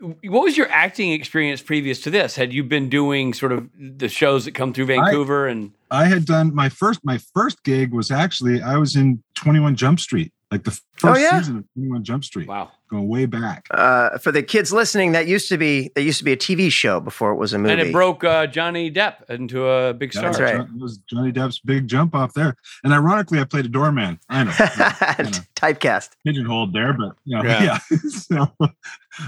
what 0.00 0.42
was 0.42 0.56
your 0.56 0.68
acting 0.70 1.12
experience 1.12 1.62
previous 1.62 2.00
to 2.02 2.10
this? 2.10 2.36
Had 2.36 2.52
you 2.52 2.62
been 2.62 2.88
doing 2.88 3.32
sort 3.32 3.52
of 3.52 3.68
the 3.78 4.08
shows 4.08 4.44
that 4.44 4.52
come 4.52 4.72
through 4.72 4.86
Vancouver 4.86 5.46
and 5.46 5.72
I 5.90 6.04
had 6.06 6.24
done 6.24 6.54
my 6.54 6.68
first. 6.68 7.00
My 7.04 7.18
first 7.34 7.62
gig 7.62 7.92
was 7.92 8.10
actually 8.10 8.60
I 8.60 8.76
was 8.76 8.96
in 8.96 9.22
Twenty 9.34 9.60
One 9.60 9.76
Jump 9.76 10.00
Street, 10.00 10.32
like 10.50 10.64
the 10.64 10.72
oh, 10.72 10.98
first 10.98 11.20
yeah? 11.20 11.38
season 11.38 11.58
of 11.58 11.64
Twenty 11.74 11.90
One 11.90 12.04
Jump 12.04 12.24
Street, 12.24 12.48
wow, 12.48 12.72
going 12.88 13.08
way 13.08 13.26
back. 13.26 13.66
uh, 13.70 14.16
for 14.18 14.32
the 14.32 14.42
kids 14.42 14.72
listening 14.72 15.12
that 15.12 15.26
used 15.26 15.48
to 15.48 15.58
be 15.58 15.90
that 15.94 16.02
used 16.02 16.18
to 16.18 16.24
be 16.24 16.32
a 16.32 16.36
tv 16.36 16.70
show 16.70 17.00
before 17.00 17.30
it 17.32 17.36
was 17.36 17.52
a 17.52 17.58
movie 17.58 17.72
and 17.72 17.80
it 17.80 17.92
broke 17.92 18.24
uh, 18.24 18.46
Johnny 18.46 18.90
Depp 18.90 19.28
into 19.28 19.66
a 19.68 19.92
big 19.94 20.12
star. 20.12 20.24
That's 20.32 20.40
right. 20.40 20.60
It 20.60 20.80
was 20.80 20.98
Johnny 21.08 21.32
Depp's 21.32 21.58
big 21.60 21.86
jump 21.88 22.14
off 22.14 22.32
there, 22.34 22.56
and 22.84 22.92
ironically, 22.92 23.40
I 23.40 23.44
played 23.44 23.64
a 23.64 23.68
doorman. 23.68 24.18
I 24.28 24.44
know. 24.44 24.52
I 24.56 25.16
know. 25.22 25.30
typecast 25.56 26.10
pigeonholed 26.24 26.72
there, 26.72 26.92
but 26.92 27.16
you 27.24 27.36
know, 27.36 27.42
Yeah. 27.44 27.78
yeah. 27.90 27.98
so, 28.08 28.48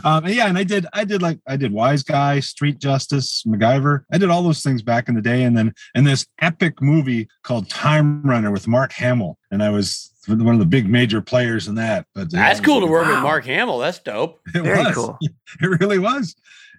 um, 0.04 0.26
yeah, 0.26 0.46
and 0.48 0.58
I 0.58 0.64
did, 0.64 0.86
I 0.92 1.04
did 1.04 1.22
like, 1.22 1.38
I 1.46 1.56
did 1.56 1.72
Wise 1.72 2.02
Guy, 2.02 2.40
Street 2.40 2.78
Justice, 2.78 3.42
MacGyver. 3.46 4.04
I 4.12 4.18
did 4.18 4.28
all 4.30 4.42
those 4.42 4.62
things 4.62 4.82
back 4.82 5.08
in 5.08 5.14
the 5.14 5.22
day, 5.22 5.44
and 5.44 5.56
then 5.56 5.74
and 5.94 6.06
this 6.06 6.26
epic 6.40 6.80
movie 6.82 7.28
called 7.42 7.68
Time 7.70 8.22
Runner 8.22 8.50
with 8.50 8.68
Mark 8.68 8.92
Hamill, 8.92 9.38
and 9.50 9.62
I 9.62 9.70
was 9.70 10.12
one 10.28 10.54
of 10.54 10.58
the 10.60 10.66
big 10.66 10.88
major 10.88 11.20
players 11.20 11.68
in 11.68 11.74
that. 11.76 12.06
But 12.14 12.30
That's 12.30 12.60
it 12.60 12.64
cool 12.64 12.80
to 12.80 12.86
was- 12.86 12.90
work 12.92 13.06
with 13.08 13.22
Mark 13.22 13.44
Hamill. 13.44 13.78
That's 13.78 13.98
dope. 13.98 14.40
It 14.54 14.62
Very 14.62 14.84
was. 14.84 14.94
cool. 14.94 15.18
It 15.60 15.80
really 15.80 15.98
was. 15.98 16.34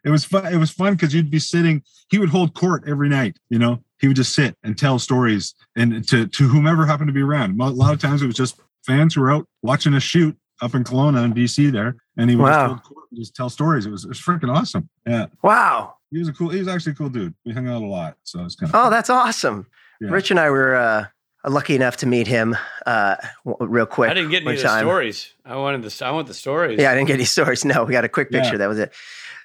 It 0.06 0.10
was 0.12 0.24
fun. 0.24 0.46
It 0.54 0.58
was 0.58 0.72
fun 0.72 0.94
because 0.94 1.14
you'd 1.14 1.30
be 1.30 1.40
sitting. 1.40 1.84
He 2.10 2.20
would 2.20 2.30
hold 2.30 2.54
court 2.54 2.84
every 2.88 3.10
night. 3.10 3.38
You 3.50 3.60
know, 3.60 3.84
he 4.00 4.08
would 4.08 4.16
just 4.16 4.34
sit 4.34 4.56
and 4.64 4.78
tell 4.78 4.98
stories, 5.00 5.56
and 5.76 6.08
to 6.08 6.26
to 6.28 6.48
whomever 6.48 6.86
happened 6.86 7.08
to 7.10 7.14
be 7.14 7.22
around. 7.22 7.60
A 7.60 7.66
lot 7.70 7.94
of 7.94 8.00
times 8.00 8.22
it 8.22 8.26
was 8.28 8.36
just 8.36 8.60
fans 8.86 9.16
who 9.16 9.22
were 9.22 9.32
out 9.32 9.46
watching 9.62 9.94
a 9.96 10.00
shoot 10.00 10.38
up 10.62 10.74
in 10.74 10.84
Kelowna 10.86 11.26
in 11.26 11.34
BC 11.34 11.72
there, 11.72 11.96
and 12.18 12.30
he 12.30 12.36
would 12.38 12.44
Wow. 12.44 12.50
just, 12.52 12.68
hold 12.70 12.84
court 12.84 13.06
and 13.12 13.20
just 13.20 13.36
tell 13.36 13.50
stories. 13.50 13.86
It 13.86 13.92
was 13.92 14.06
it 14.06 14.10
was 14.10 14.22
freaking 14.22 14.56
awesome. 14.56 14.88
Yeah, 15.06 15.26
wow 15.44 15.96
he 16.12 16.18
was 16.20 16.28
a 16.30 16.34
cool. 16.34 16.50
He 16.50 16.60
was 16.60 16.68
actually 16.70 16.94
a 16.94 16.96
cool 16.96 17.10
dude. 17.10 17.34
We 17.46 17.52
hung 17.52 17.68
out 17.68 17.82
a 17.82 17.86
lot, 17.86 18.16
so 18.24 18.40
it 18.40 18.44
was 18.46 18.56
kind 18.56 18.74
of. 18.74 18.80
oh 18.80 18.90
that's 18.90 19.10
awesome 19.10 19.68
Yeah. 20.00 20.12
rich 20.12 20.32
and 20.32 20.40
i 20.40 20.50
were 20.50 20.76
uh, 20.76 21.06
lucky 21.48 21.76
enough 21.76 21.98
to 21.98 22.06
meet 22.06 22.28
him 22.28 22.56
uh, 22.86 23.16
real 23.46 23.86
quick 23.86 24.10
I 24.12 24.14
didn't 24.14 24.32
get 24.32 24.44
any 24.44 24.56
of 24.58 24.62
the 24.62 24.80
stories. 24.80 25.34
I 25.46 25.56
wanted 25.56 25.84
the. 25.84 26.06
I 26.06 26.12
want 26.12 26.28
the 26.28 26.34
stories. 26.34 26.80
Yeah, 26.80 26.92
I 26.92 26.96
didn't 26.96 27.08
get 27.08 27.14
any 27.16 27.26
stories. 27.26 27.64
No, 27.66 27.84
we 27.86 27.94
got 27.94 28.06
a 28.06 28.10
quick 28.10 28.30
picture. 28.32 28.52
Yeah. 28.54 28.58
That 28.58 28.68
was 28.68 28.80
it. 28.80 28.94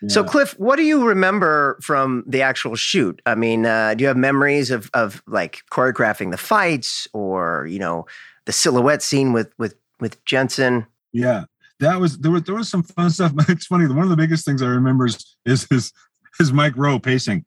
So, 0.09 0.23
Clif, 0.23 0.59
what 0.59 0.77
do 0.77 0.83
you 0.83 1.07
remember 1.07 1.79
from 1.81 2.25
the 2.27 2.43
actual 2.43 2.75
shoot? 2.77 3.23
I 3.25 3.35
mean, 3.37 3.65
uh, 3.65 3.95
do 3.95 4.03
you 4.03 4.09
have 4.09 4.17
memories 4.19 4.71
of 4.71 4.91
of 4.93 5.23
like 5.27 5.63
choreographing 5.71 6.31
the 6.31 6.37
fights, 6.37 7.09
or 7.15 7.67
you 7.71 7.79
know, 7.79 8.05
the 8.45 8.53
silhouette 8.53 9.03
scene 9.03 9.33
with 9.33 9.53
with 9.57 9.75
with 10.01 10.23
Jensen? 10.27 10.87
Yeah. 11.13 11.45
that 11.81 12.01
was 12.01 12.19
there 12.19 12.33
was 12.33 12.43
there 12.43 12.55
was 12.55 12.69
some 12.69 12.83
fun 12.83 13.09
stuff. 13.11 13.33
It's 13.49 13.67
funny. 13.67 13.87
One 13.87 14.03
of 14.03 14.11
the 14.11 14.17
biggest 14.17 14.45
things 14.45 14.63
I 14.63 14.67
remember 14.67 15.07
is 15.07 15.37
is 15.47 15.67
his 15.71 15.93
his 16.39 16.53
Mike 16.53 16.75
Rohl 16.75 17.03
pacing. 17.03 17.45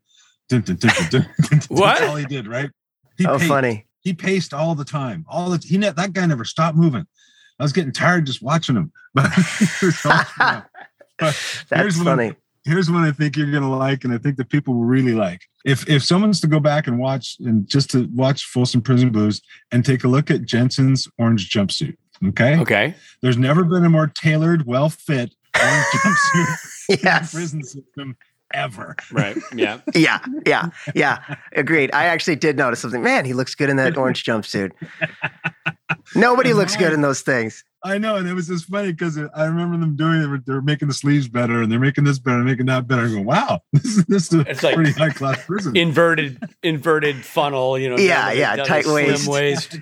Dun, 0.50 0.62
dun, 0.62 0.78
dun. 1.10 1.28
What? 1.68 2.00
That's 2.00 2.10
all 2.10 2.16
he 2.16 2.26
did, 2.26 2.48
right? 2.48 2.70
He 3.18 3.26
Oh, 3.28 3.38
paced. 3.38 3.50
funny. 3.50 3.86
He 4.08 4.14
paced 4.14 4.54
all 4.54 4.74
the 4.74 4.86
time. 4.86 5.26
All 5.28 5.50
the 5.50 5.58
he 5.58 5.78
ne- 5.78 5.90
that 5.92 6.14
guy 6.14 6.26
never 6.26 6.46
stopped 6.46 6.78
moving. 6.78 7.06
I 7.60 7.64
was 7.64 7.74
getting 7.74 7.92
tired 7.92 8.26
just 8.26 8.42
watching 8.42 8.78
him. 8.78 8.92
But 9.14 9.26
it 9.36 9.82
was 9.82 10.06
all 10.06 10.24
fun. 10.24 10.64
But 11.20 11.36
That's 11.70 11.82
here's 11.82 11.98
one- 11.98 12.06
funny. 12.06 12.34
here's 12.64 12.90
one 12.90 13.04
I 13.04 13.12
think 13.12 13.36
you're 13.36 13.52
gonna 13.52 13.76
like, 13.76 14.06
and 14.06 14.14
I 14.14 14.18
think 14.18 14.38
that 14.38 14.48
people 14.50 14.76
will 14.76 14.86
really 14.86 15.14
like. 15.14 15.42
If 15.66 15.90
if 15.90 16.06
someone's 16.06 16.40
to 16.42 16.48
go 16.48 16.62
back 16.62 16.88
and 16.88 16.98
watch 16.98 17.36
and 17.42 17.68
just 17.68 17.90
to 17.92 18.08
watch 18.16 18.46
Folsom 18.46 18.82
Prison 18.82 19.10
Blues 19.10 19.42
and 19.74 19.84
take 19.84 20.06
a 20.06 20.08
look 20.08 20.32
at 20.32 20.44
Jensen's 20.46 21.10
orange 21.18 21.50
jumpsuit. 21.50 21.98
Okay. 22.30 22.58
Okay. 22.60 22.96
There's 23.22 23.38
never 23.38 23.66
been 23.66 23.84
a 23.84 23.90
more 23.90 24.08
tailored, 24.08 24.66
well 24.66 24.90
fit 24.90 25.36
orange 25.62 25.86
jumpsuit 25.96 26.58
in 26.90 26.96
the 26.96 27.00
Yes. 27.04 27.34
prison 27.34 27.62
system 27.64 28.16
ever. 28.54 28.96
Right. 29.12 29.38
Yeah. 29.56 29.80
Yeah, 29.96 30.20
yeah, 30.46 30.70
yeah. 30.96 31.36
Agreed. 31.54 31.90
I 31.94 32.06
actually 32.06 32.36
did 32.36 32.56
notice 32.58 32.80
something. 32.80 33.02
Man, 33.02 33.26
he 33.26 33.34
looks 33.34 33.56
good 33.56 33.70
in 33.70 33.78
that 33.78 33.98
orange 33.98 34.24
jumpsuit. 34.24 34.72
Nobody 36.16 36.54
looks 36.54 36.76
good 36.76 36.94
in 36.94 37.02
those 37.02 37.22
things. 37.22 37.64
I 37.84 37.98
know, 37.98 38.16
and 38.16 38.28
it 38.28 38.34
was 38.34 38.48
just 38.48 38.66
funny 38.66 38.92
because 38.92 39.18
I 39.36 39.46
remember 39.46 39.78
them 39.78 39.96
doing 39.96 40.22
it. 40.34 40.46
They're 40.46 40.62
making 40.62 40.88
the 40.88 40.94
sleeves 40.94 41.28
better, 41.28 41.62
and 41.62 41.72
they're 41.72 41.80
making 41.80 42.04
this 42.06 42.20
better, 42.20 42.40
making 42.40 42.66
that 42.68 42.88
better. 42.88 43.04
I 43.06 43.10
go, 43.10 43.22
wow, 43.22 43.62
this 43.74 43.86
is 43.86 44.06
this 44.06 44.28
is 44.34 44.40
a 44.40 44.50
It's 44.50 44.64
like- 44.64 44.76
pretty 44.76 44.92
high 44.92 45.10
class 45.12 45.44
prison. 45.46 45.76
Inverted 45.78 46.42
inverted 46.64 47.24
funnel, 47.24 47.78
you 47.78 47.90
know. 47.90 47.98
Yeah, 47.98 48.32
yeah, 48.32 48.56
down 48.56 48.64
the 48.64 48.68
tight 48.70 48.84
slim 48.86 49.08
waist. 49.08 49.28
waist. 49.28 49.80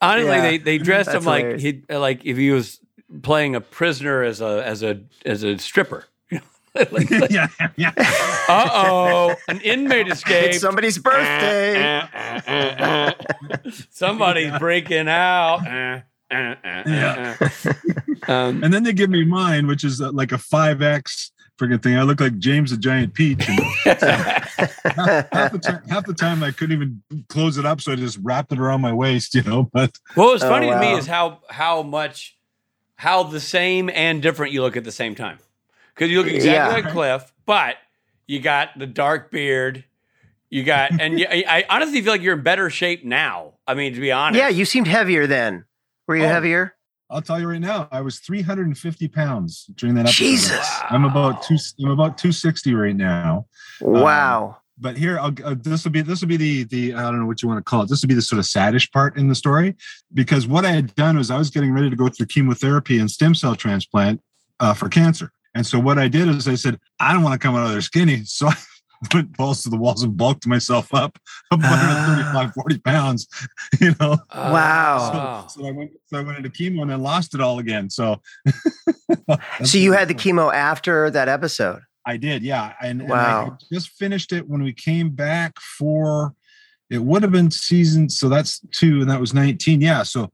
Honestly, 0.00 0.30
Yeah, 0.30 0.40
they 0.42 0.58
they 0.58 0.78
dressed 0.78 1.10
that's 1.12 1.24
him 1.24 1.30
like 1.30 1.58
he 1.58 1.82
like 1.88 2.24
if 2.24 2.36
he 2.36 2.50
was 2.50 2.80
playing 3.22 3.54
a 3.54 3.60
prisoner 3.60 4.22
as 4.22 4.40
a 4.40 4.62
as 4.66 4.82
a 4.82 5.00
as 5.24 5.42
a 5.42 5.58
stripper. 5.58 6.04
Like, 6.90 7.10
yeah, 7.30 7.48
yeah. 7.76 7.92
uh 8.48 8.68
oh, 8.72 9.34
an 9.48 9.60
inmate 9.60 10.08
escaped. 10.12 10.54
It's 10.54 10.60
somebody's 10.60 10.98
birthday. 10.98 11.98
Uh, 12.08 12.08
uh, 12.46 12.50
uh, 12.50 13.12
uh. 13.50 13.70
Somebody's 13.90 14.56
breaking 14.58 15.08
out. 15.08 15.66
Uh, 15.66 16.00
uh, 16.30 16.54
uh, 16.64 16.82
uh, 16.86 17.36
uh. 18.26 18.32
Um, 18.32 18.62
And 18.62 18.72
then 18.72 18.82
they 18.82 18.92
give 18.92 19.10
me 19.10 19.24
mine, 19.24 19.66
which 19.66 19.84
is 19.84 20.00
uh, 20.00 20.12
like 20.12 20.32
a 20.32 20.38
five 20.38 20.82
X 20.82 21.32
freaking 21.58 21.82
thing. 21.82 21.96
I 21.96 22.02
look 22.02 22.20
like 22.20 22.38
James 22.38 22.70
the 22.70 22.76
Giant 22.76 23.14
Peach. 23.14 23.48
And 23.48 23.58
half, 23.94 25.32
half 25.32 25.52
the 25.52 25.58
time, 25.62 25.82
half 25.88 26.06
the 26.06 26.14
time 26.14 26.42
I 26.42 26.50
couldn't 26.52 26.74
even 26.76 27.02
close 27.28 27.58
it 27.58 27.66
up, 27.66 27.80
so 27.80 27.92
I 27.92 27.96
just 27.96 28.18
wrapped 28.22 28.52
it 28.52 28.58
around 28.58 28.80
my 28.80 28.92
waist, 28.92 29.34
you 29.34 29.42
know. 29.42 29.68
But 29.72 29.98
what 30.14 30.32
was 30.32 30.42
Oh, 30.44 30.48
funny 30.48 30.68
to 30.70 30.78
me 30.78 30.92
is 30.92 31.06
how 31.06 31.40
how 31.50 31.82
much 31.82 32.36
how 32.96 33.22
the 33.24 33.40
same 33.40 33.88
and 33.90 34.20
different 34.22 34.52
you 34.52 34.62
look 34.62 34.76
at 34.76 34.84
the 34.84 34.92
same 34.92 35.14
time. 35.14 35.38
Because 35.98 36.12
you 36.12 36.18
look 36.22 36.32
exactly 36.32 36.52
Yeah. 36.52 36.68
like 36.86 36.92
Clif, 36.92 37.32
but 37.44 37.76
you 38.28 38.38
got 38.40 38.78
the 38.78 38.86
dark 38.86 39.32
beard. 39.32 39.84
You 40.48 40.62
got 40.62 40.92
and 41.00 41.18
you, 41.18 41.26
I, 41.28 41.44
I 41.48 41.64
honestly 41.68 42.00
feel 42.00 42.12
like 42.12 42.22
you're 42.22 42.36
in 42.36 42.42
better 42.42 42.70
shape 42.70 43.04
now. 43.04 43.54
I 43.66 43.74
mean, 43.74 43.94
to 43.94 44.00
be 44.00 44.12
honest. 44.12 44.38
yeah, 44.38 44.48
you 44.48 44.64
seemed 44.64 44.86
heavier 44.86 45.26
then. 45.26 45.64
Were 46.06 46.16
you 46.16 46.24
Oh. 46.24 46.28
heavier? 46.28 46.74
I'll 47.10 47.22
tell 47.22 47.40
you 47.40 47.48
right 47.48 47.60
now, 47.60 47.88
I 47.90 48.00
was 48.02 48.18
350 48.20 49.08
pounds 49.08 49.64
during 49.74 49.94
that 49.96 50.02
episode. 50.02 50.14
Jesus. 50.24 50.80
I'm 50.90 51.04
about 51.04 51.42
two. 51.42 51.56
I'm 51.82 51.90
about 51.90 52.16
260 52.18 52.74
right 52.74 52.94
now. 52.94 53.46
Wow. 53.80 54.58
But 54.80 54.96
here, 54.96 55.18
I'll, 55.18 55.32
uh, 55.44 55.54
this 55.58 55.84
will 55.84 55.90
be 55.90 56.02
this 56.02 56.20
will 56.20 56.28
be 56.28 56.36
the 56.36 56.64
the 56.64 56.94
I 56.94 57.02
don't 57.02 57.18
know 57.18 57.26
what 57.26 57.42
you 57.42 57.48
want 57.48 57.58
to 57.58 57.68
call 57.68 57.82
it. 57.82 57.88
This 57.88 58.02
will 58.02 58.08
be 58.08 58.14
the 58.14 58.22
sort 58.22 58.38
of 58.38 58.44
saddish 58.44 58.92
part 58.92 59.16
in 59.16 59.28
the 59.28 59.34
story 59.34 59.74
because 60.14 60.46
what 60.46 60.64
I 60.64 60.70
had 60.70 60.94
done 60.94 61.16
was 61.18 61.30
I 61.30 61.38
was 61.38 61.50
getting 61.50 61.72
ready 61.72 61.90
to 61.90 61.96
go 61.96 62.08
through 62.08 62.26
chemotherapy 62.26 62.98
and 62.98 63.10
stem 63.10 63.34
cell 63.34 63.56
transplant 63.56 64.20
uh, 64.60 64.74
for 64.74 64.88
cancer. 64.88 65.32
And 65.54 65.66
so 65.66 65.78
what 65.78 65.98
I 65.98 66.08
did 66.08 66.28
is 66.28 66.46
I 66.48 66.54
said 66.54 66.78
I 67.00 67.12
don't 67.12 67.22
want 67.22 67.40
to 67.40 67.44
come 67.46 67.56
out 67.56 67.66
of 67.66 67.72
there 67.72 67.80
skinny, 67.80 68.24
so 68.24 68.48
I 68.48 68.56
went 69.14 69.36
balls 69.36 69.62
to 69.62 69.70
the 69.70 69.76
walls 69.76 70.02
and 70.02 70.16
bulked 70.16 70.46
myself 70.46 70.92
up 70.94 71.18
about 71.50 71.64
Ah. 71.80 72.04
35, 72.06 72.52
40 72.54 72.78
pounds. 72.78 73.28
You 73.80 73.94
know, 74.00 74.18
Wow. 74.34 75.46
so, 75.48 75.60
so 75.60 75.68
I 75.68 75.70
went 75.72 75.90
so 76.06 76.18
I 76.18 76.22
went 76.22 76.38
into 76.38 76.50
chemo 76.50 76.82
and 76.82 76.90
then 76.90 77.02
lost 77.02 77.34
it 77.34 77.40
all 77.40 77.58
again. 77.60 77.88
So 77.90 78.20
So 79.64 79.78
you 79.78 79.92
had 79.92 80.08
the 80.08 80.14
chemo 80.14 80.52
after 80.52 81.10
that 81.10 81.28
episode. 81.28 81.82
I 82.06 82.16
did, 82.16 82.42
yeah. 82.42 82.72
And, 82.82 83.02
and 83.02 83.12
I 83.12 83.14
Wow. 83.44 83.58
just 83.70 83.90
finished 83.90 84.32
it 84.32 84.48
when 84.48 84.62
we 84.62 84.72
came 84.72 85.10
back 85.10 85.58
for 85.60 86.34
it 86.90 86.98
would 87.02 87.22
have 87.22 87.32
been 87.32 87.50
season, 87.50 88.08
so 88.08 88.30
that's 88.30 88.60
two, 88.72 89.02
and 89.02 89.10
that 89.10 89.20
was 89.20 89.34
19. 89.34 89.82
Yeah. 89.82 90.02
So 90.04 90.32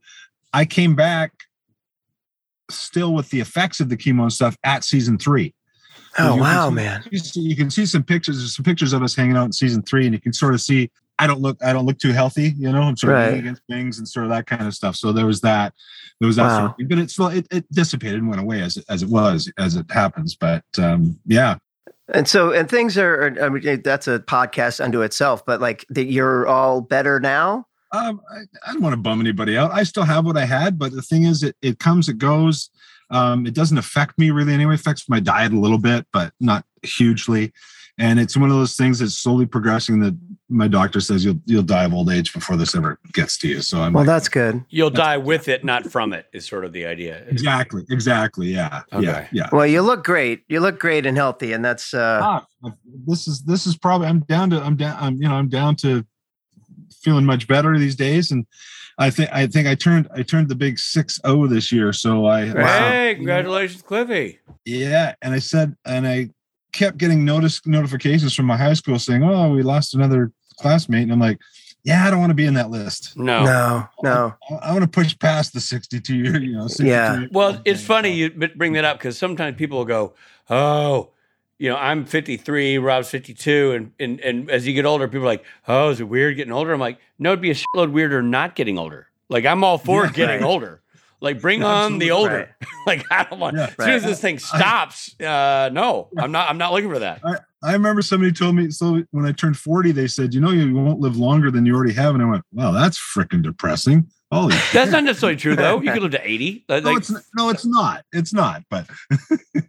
I 0.53 0.63
came 0.63 0.95
back 0.95 1.33
still 2.69 3.13
with 3.13 3.29
the 3.29 3.39
effects 3.39 3.79
of 3.79 3.89
the 3.89 3.97
chemo 3.97 4.23
and 4.23 4.33
stuff 4.33 4.57
at 4.63 4.83
season 4.83 5.17
three. 5.17 5.53
Oh 6.17 6.35
wow, 6.37 6.69
see- 6.69 6.75
man. 6.75 7.03
You, 7.11 7.19
see, 7.19 7.41
you 7.41 7.55
can 7.55 7.69
see 7.69 7.85
some 7.85 8.03
pictures, 8.03 8.37
there's 8.37 8.55
some 8.55 8.63
pictures 8.63 8.93
of 8.93 9.03
us 9.03 9.15
hanging 9.15 9.35
out 9.35 9.45
in 9.45 9.51
season 9.53 9.81
three, 9.81 10.05
and 10.05 10.13
you 10.13 10.21
can 10.21 10.33
sort 10.33 10.53
of 10.53 10.61
see 10.61 10.89
I 11.19 11.27
don't 11.27 11.39
look 11.41 11.57
I 11.63 11.71
don't 11.73 11.85
look 11.85 11.97
too 11.99 12.11
healthy, 12.11 12.53
you 12.57 12.71
know, 12.71 12.81
I'm 12.81 12.97
sort 12.97 13.13
of 13.13 13.19
Right. 13.19 13.25
leaning 13.29 13.39
against 13.41 13.61
things 13.69 13.99
and 13.99 14.07
sort 14.07 14.25
of 14.25 14.31
that 14.31 14.47
kind 14.47 14.65
of 14.67 14.73
stuff. 14.73 14.95
So 14.95 15.11
there 15.11 15.25
was 15.25 15.41
that. 15.41 15.73
There 16.21 16.27
was 16.27 16.37
that 16.37 16.57
sort 16.57 16.71
of 16.71 16.77
thing. 16.77 16.87
But 16.87 16.97
it's 16.99 17.19
it, 17.19 17.47
it 17.51 17.65
dissipated 17.71 18.19
and 18.19 18.29
went 18.29 18.41
away 18.41 18.61
as 18.61 18.77
it, 18.77 18.85
as 18.89 19.03
it 19.03 19.09
was, 19.09 19.51
as 19.57 19.75
it 19.75 19.85
happens. 19.91 20.35
But 20.35 20.63
um 20.77 21.19
yeah. 21.25 21.57
And 22.13 22.27
so, 22.27 22.51
and 22.51 22.69
things 22.69 22.97
are, 22.99 23.35
I 23.41 23.49
mean, 23.49 23.81
that's 23.81 24.07
a 24.07 24.19
podcast 24.19 24.83
unto 24.83 25.01
itself, 25.01 25.43
but 25.45 25.59
like 25.59 25.85
that 25.89 26.05
you're 26.05 26.45
all 26.47 26.79
better 26.81 27.19
now. 27.19 27.65
Um, 27.91 28.21
I, 28.29 28.39
I 28.67 28.73
don't 28.73 28.81
want 28.81 28.93
to 28.93 28.97
bum 29.01 29.19
anybody 29.21 29.57
out. 29.57 29.71
I 29.71 29.83
still 29.83 30.03
have 30.03 30.25
what 30.25 30.37
I 30.37 30.45
had, 30.45 30.77
but 30.77 30.91
the 30.91 31.01
thing 31.01 31.23
is, 31.23 31.43
it, 31.43 31.55
it 31.61 31.79
comes, 31.79 32.09
it 32.09 32.17
goes. 32.17 32.69
Um, 33.11 33.45
it 33.45 33.53
doesn't 33.53 33.77
affect 33.77 34.17
me 34.17 34.31
really 34.31 34.53
anyway. 34.53 34.73
It 34.73 34.79
affects 34.79 35.07
my 35.07 35.19
diet 35.19 35.53
a 35.53 35.59
little 35.59 35.77
bit, 35.77 36.07
but 36.11 36.33
not 36.39 36.65
hugely. 36.81 37.53
And 37.97 38.19
it's 38.19 38.35
one 38.35 38.49
of 38.49 38.57
those 38.57 38.75
things 38.75 38.99
that's 38.99 39.17
slowly 39.17 39.45
progressing. 39.45 40.01
That 40.01 40.17
my 40.49 40.67
doctor 40.67 40.99
says 40.99 41.23
you'll 41.23 41.39
you'll 41.45 41.63
die 41.63 41.85
of 41.85 41.93
old 41.93 42.09
age 42.09 42.33
before 42.33 42.57
this 42.57 42.75
ever 42.75 42.99
gets 43.13 43.37
to 43.37 43.47
you. 43.47 43.61
So 43.61 43.79
I'm 43.81 43.93
Well, 43.93 44.01
like, 44.01 44.07
that's 44.07 44.27
good. 44.27 44.65
You'll 44.69 44.89
die 44.89 45.15
with 45.15 45.47
it, 45.47 45.63
not 45.63 45.89
from 45.89 46.11
it, 46.11 46.25
is 46.33 46.45
sort 46.45 46.65
of 46.65 46.73
the 46.73 46.85
idea. 46.85 47.23
exactly, 47.29 47.85
exactly, 47.89 48.47
yeah, 48.47 48.81
yeah, 48.99 49.27
yeah. 49.31 49.47
Well, 49.49 49.65
you 49.65 49.81
look 49.81 50.03
great. 50.03 50.43
You 50.49 50.59
look 50.59 50.77
great 50.77 51.05
and 51.05 51.15
healthy, 51.15 51.53
and 51.53 51.63
that's 51.63 51.93
uh, 51.93 52.19
Ah, 52.21 52.45
this 53.07 53.27
is 53.29 53.43
this 53.43 53.65
is 53.65 53.77
probably 53.77 54.07
I'm 54.07 54.19
down 54.21 54.49
to 54.49 54.61
I'm 54.61 54.75
down 54.75 54.97
I'm 54.99 55.15
you 55.15 55.29
know 55.29 55.35
I'm 55.35 55.47
down 55.47 55.77
to 55.77 56.05
feeling 57.03 57.25
much 57.25 57.47
better 57.47 57.77
these 57.77 57.95
days 57.95 58.31
and 58.31 58.45
I 58.97 59.09
think 59.09 59.29
I 59.33 59.47
think 59.47 59.67
I 59.67 59.75
turned 59.75 60.07
I 60.15 60.23
turned 60.23 60.47
the 60.49 60.55
big 60.55 60.79
six 60.79 61.19
zero 61.25 61.47
this 61.47 61.71
year 61.71 61.91
so 61.93 62.25
I 62.25 62.53
Wow. 62.53 62.89
Hey, 62.91 63.15
congratulations, 63.15 63.81
Cliffy. 63.81 64.39
yeah 64.65 65.13
and 65.21 65.33
I 65.33 65.39
said 65.39 65.75
and 65.85 66.07
I 66.07 66.29
kept 66.73 66.97
getting 66.97 67.23
notice 67.25 67.65
notifications 67.65 68.33
from 68.33 68.45
my 68.45 68.57
high 68.57 68.73
school 68.73 68.99
saying 68.99 69.23
oh 69.23 69.49
we 69.51 69.63
lost 69.63 69.93
another 69.95 70.31
classmate 70.59 71.03
and 71.03 71.11
I'm 71.11 71.19
like 71.19 71.39
yeah 71.83 72.05
I 72.07 72.09
don't 72.09 72.19
want 72.19 72.31
to 72.31 72.35
be 72.35 72.45
in 72.45 72.53
that 72.55 72.69
list 72.69 73.17
No. 73.17 73.43
no, 73.43 73.87
no. 74.03 74.33
I, 74.49 74.69
I 74.69 74.71
want 74.71 74.83
to 74.83 74.89
push 74.89 75.17
past 75.19 75.53
the 75.53 75.59
62 75.61 76.15
year 76.15 76.41
you 76.41 76.53
know 76.57 76.67
62 76.67 76.87
Yeah. 76.89 77.19
year- 77.19 77.29
Well, 77.31 77.61
it's 77.65 77.83
funny 77.83 78.11
you 78.13 78.29
bring 78.31 78.73
that 78.73 78.85
up 78.85 78.97
because 78.97 79.17
sometimes 79.17 79.57
people 79.57 79.77
will 79.79 79.85
go, 79.85 80.13
"Oh, 80.49 81.11
you 81.57 81.69
know, 81.69 81.77
I'm 81.77 82.05
53, 82.05 82.77
Rob's 82.77 83.09
52," 83.09 83.71
and 83.71 83.91
and 83.99 84.19
and 84.19 84.49
as 84.49 84.67
you 84.67 84.73
get 84.73 84.85
older, 84.85 85.07
people 85.07 85.23
are 85.23 85.27
like, 85.27 85.45
"Oh, 85.67 85.89
is 85.89 85.99
it 85.99 86.05
weird 86.09 86.35
getting 86.35 86.53
older?" 86.53 86.73
I'm 86.73 86.79
like, 86.79 86.99
"No, 87.19 87.31
it'd 87.31 87.41
be 87.41 87.51
a 87.51 87.55
shitload 87.55 87.91
weirder 87.91 88.21
not 88.21 88.55
getting 88.55 88.77
older. 88.77 89.07
Like 89.29 89.45
I'm 89.45 89.63
all 89.63 89.77
for 89.77 90.05
Yeah, 90.05 90.11
getting 90.11 90.41
right. 90.41 90.47
older. 90.47 90.81
Like 91.21 91.41
bring 91.41 91.63
on 91.63 91.97
the 91.97 92.09
Absolutely. 92.09 92.11
older. 92.11 92.55
like 92.87 93.05
I 93.11 93.23
don't 93.23 93.39
want. 93.39 93.55
Yeah. 93.57 93.63
as 93.77 93.85
soon 93.85 93.89
as 93.93 94.03
this 94.03 94.21
thing 94.21 94.37
stops, 94.39 95.19
uh, 95.21 95.69
no, 95.71 96.09
I'm 96.17 96.31
not. 96.31 96.49
I'm 96.49 96.57
not 96.57 96.73
looking 96.73 96.89
for 96.89 96.99
that. 96.99 97.21
I 97.63 97.73
remember 97.73 98.01
somebody 98.03 98.31
told 98.31 98.55
me 98.55 98.69
so 98.69 99.01
when 99.11 99.25
I 99.25 99.31
turned 99.31 99.57
40, 99.57 99.91
they 99.91 100.07
said, 100.07 100.33
you 100.35 100.41
know, 100.41 100.51
you 100.51 100.71
won't 100.75 100.99
live 100.99 101.17
longer 101.17 101.49
than 101.49 101.65
you 101.65 101.73
already 101.75 101.93
have. 101.93 102.13
And 102.13 102.21
I 102.23 102.27
went, 102.29 102.43
wow, 102.51 102.71
that's 102.71 102.99
freaking 102.99 103.41
depressing. 103.41 104.07
Holy 104.31 104.55
That's 104.73 104.91
not 104.91 105.03
necessarily 105.03 105.35
true 105.37 105.55
though. 105.55 105.81
You 105.81 105.91
could 105.93 106.01
live 106.01 106.11
to 106.11 106.27
80. 106.29 106.65
Like, 106.69 106.83
no, 106.83 106.95
it's 106.95 107.11
no, 107.35 107.49
it's 107.49 107.65
not. 107.65 108.03
It's 108.11 108.33
not. 108.33 108.63
But 108.69 108.87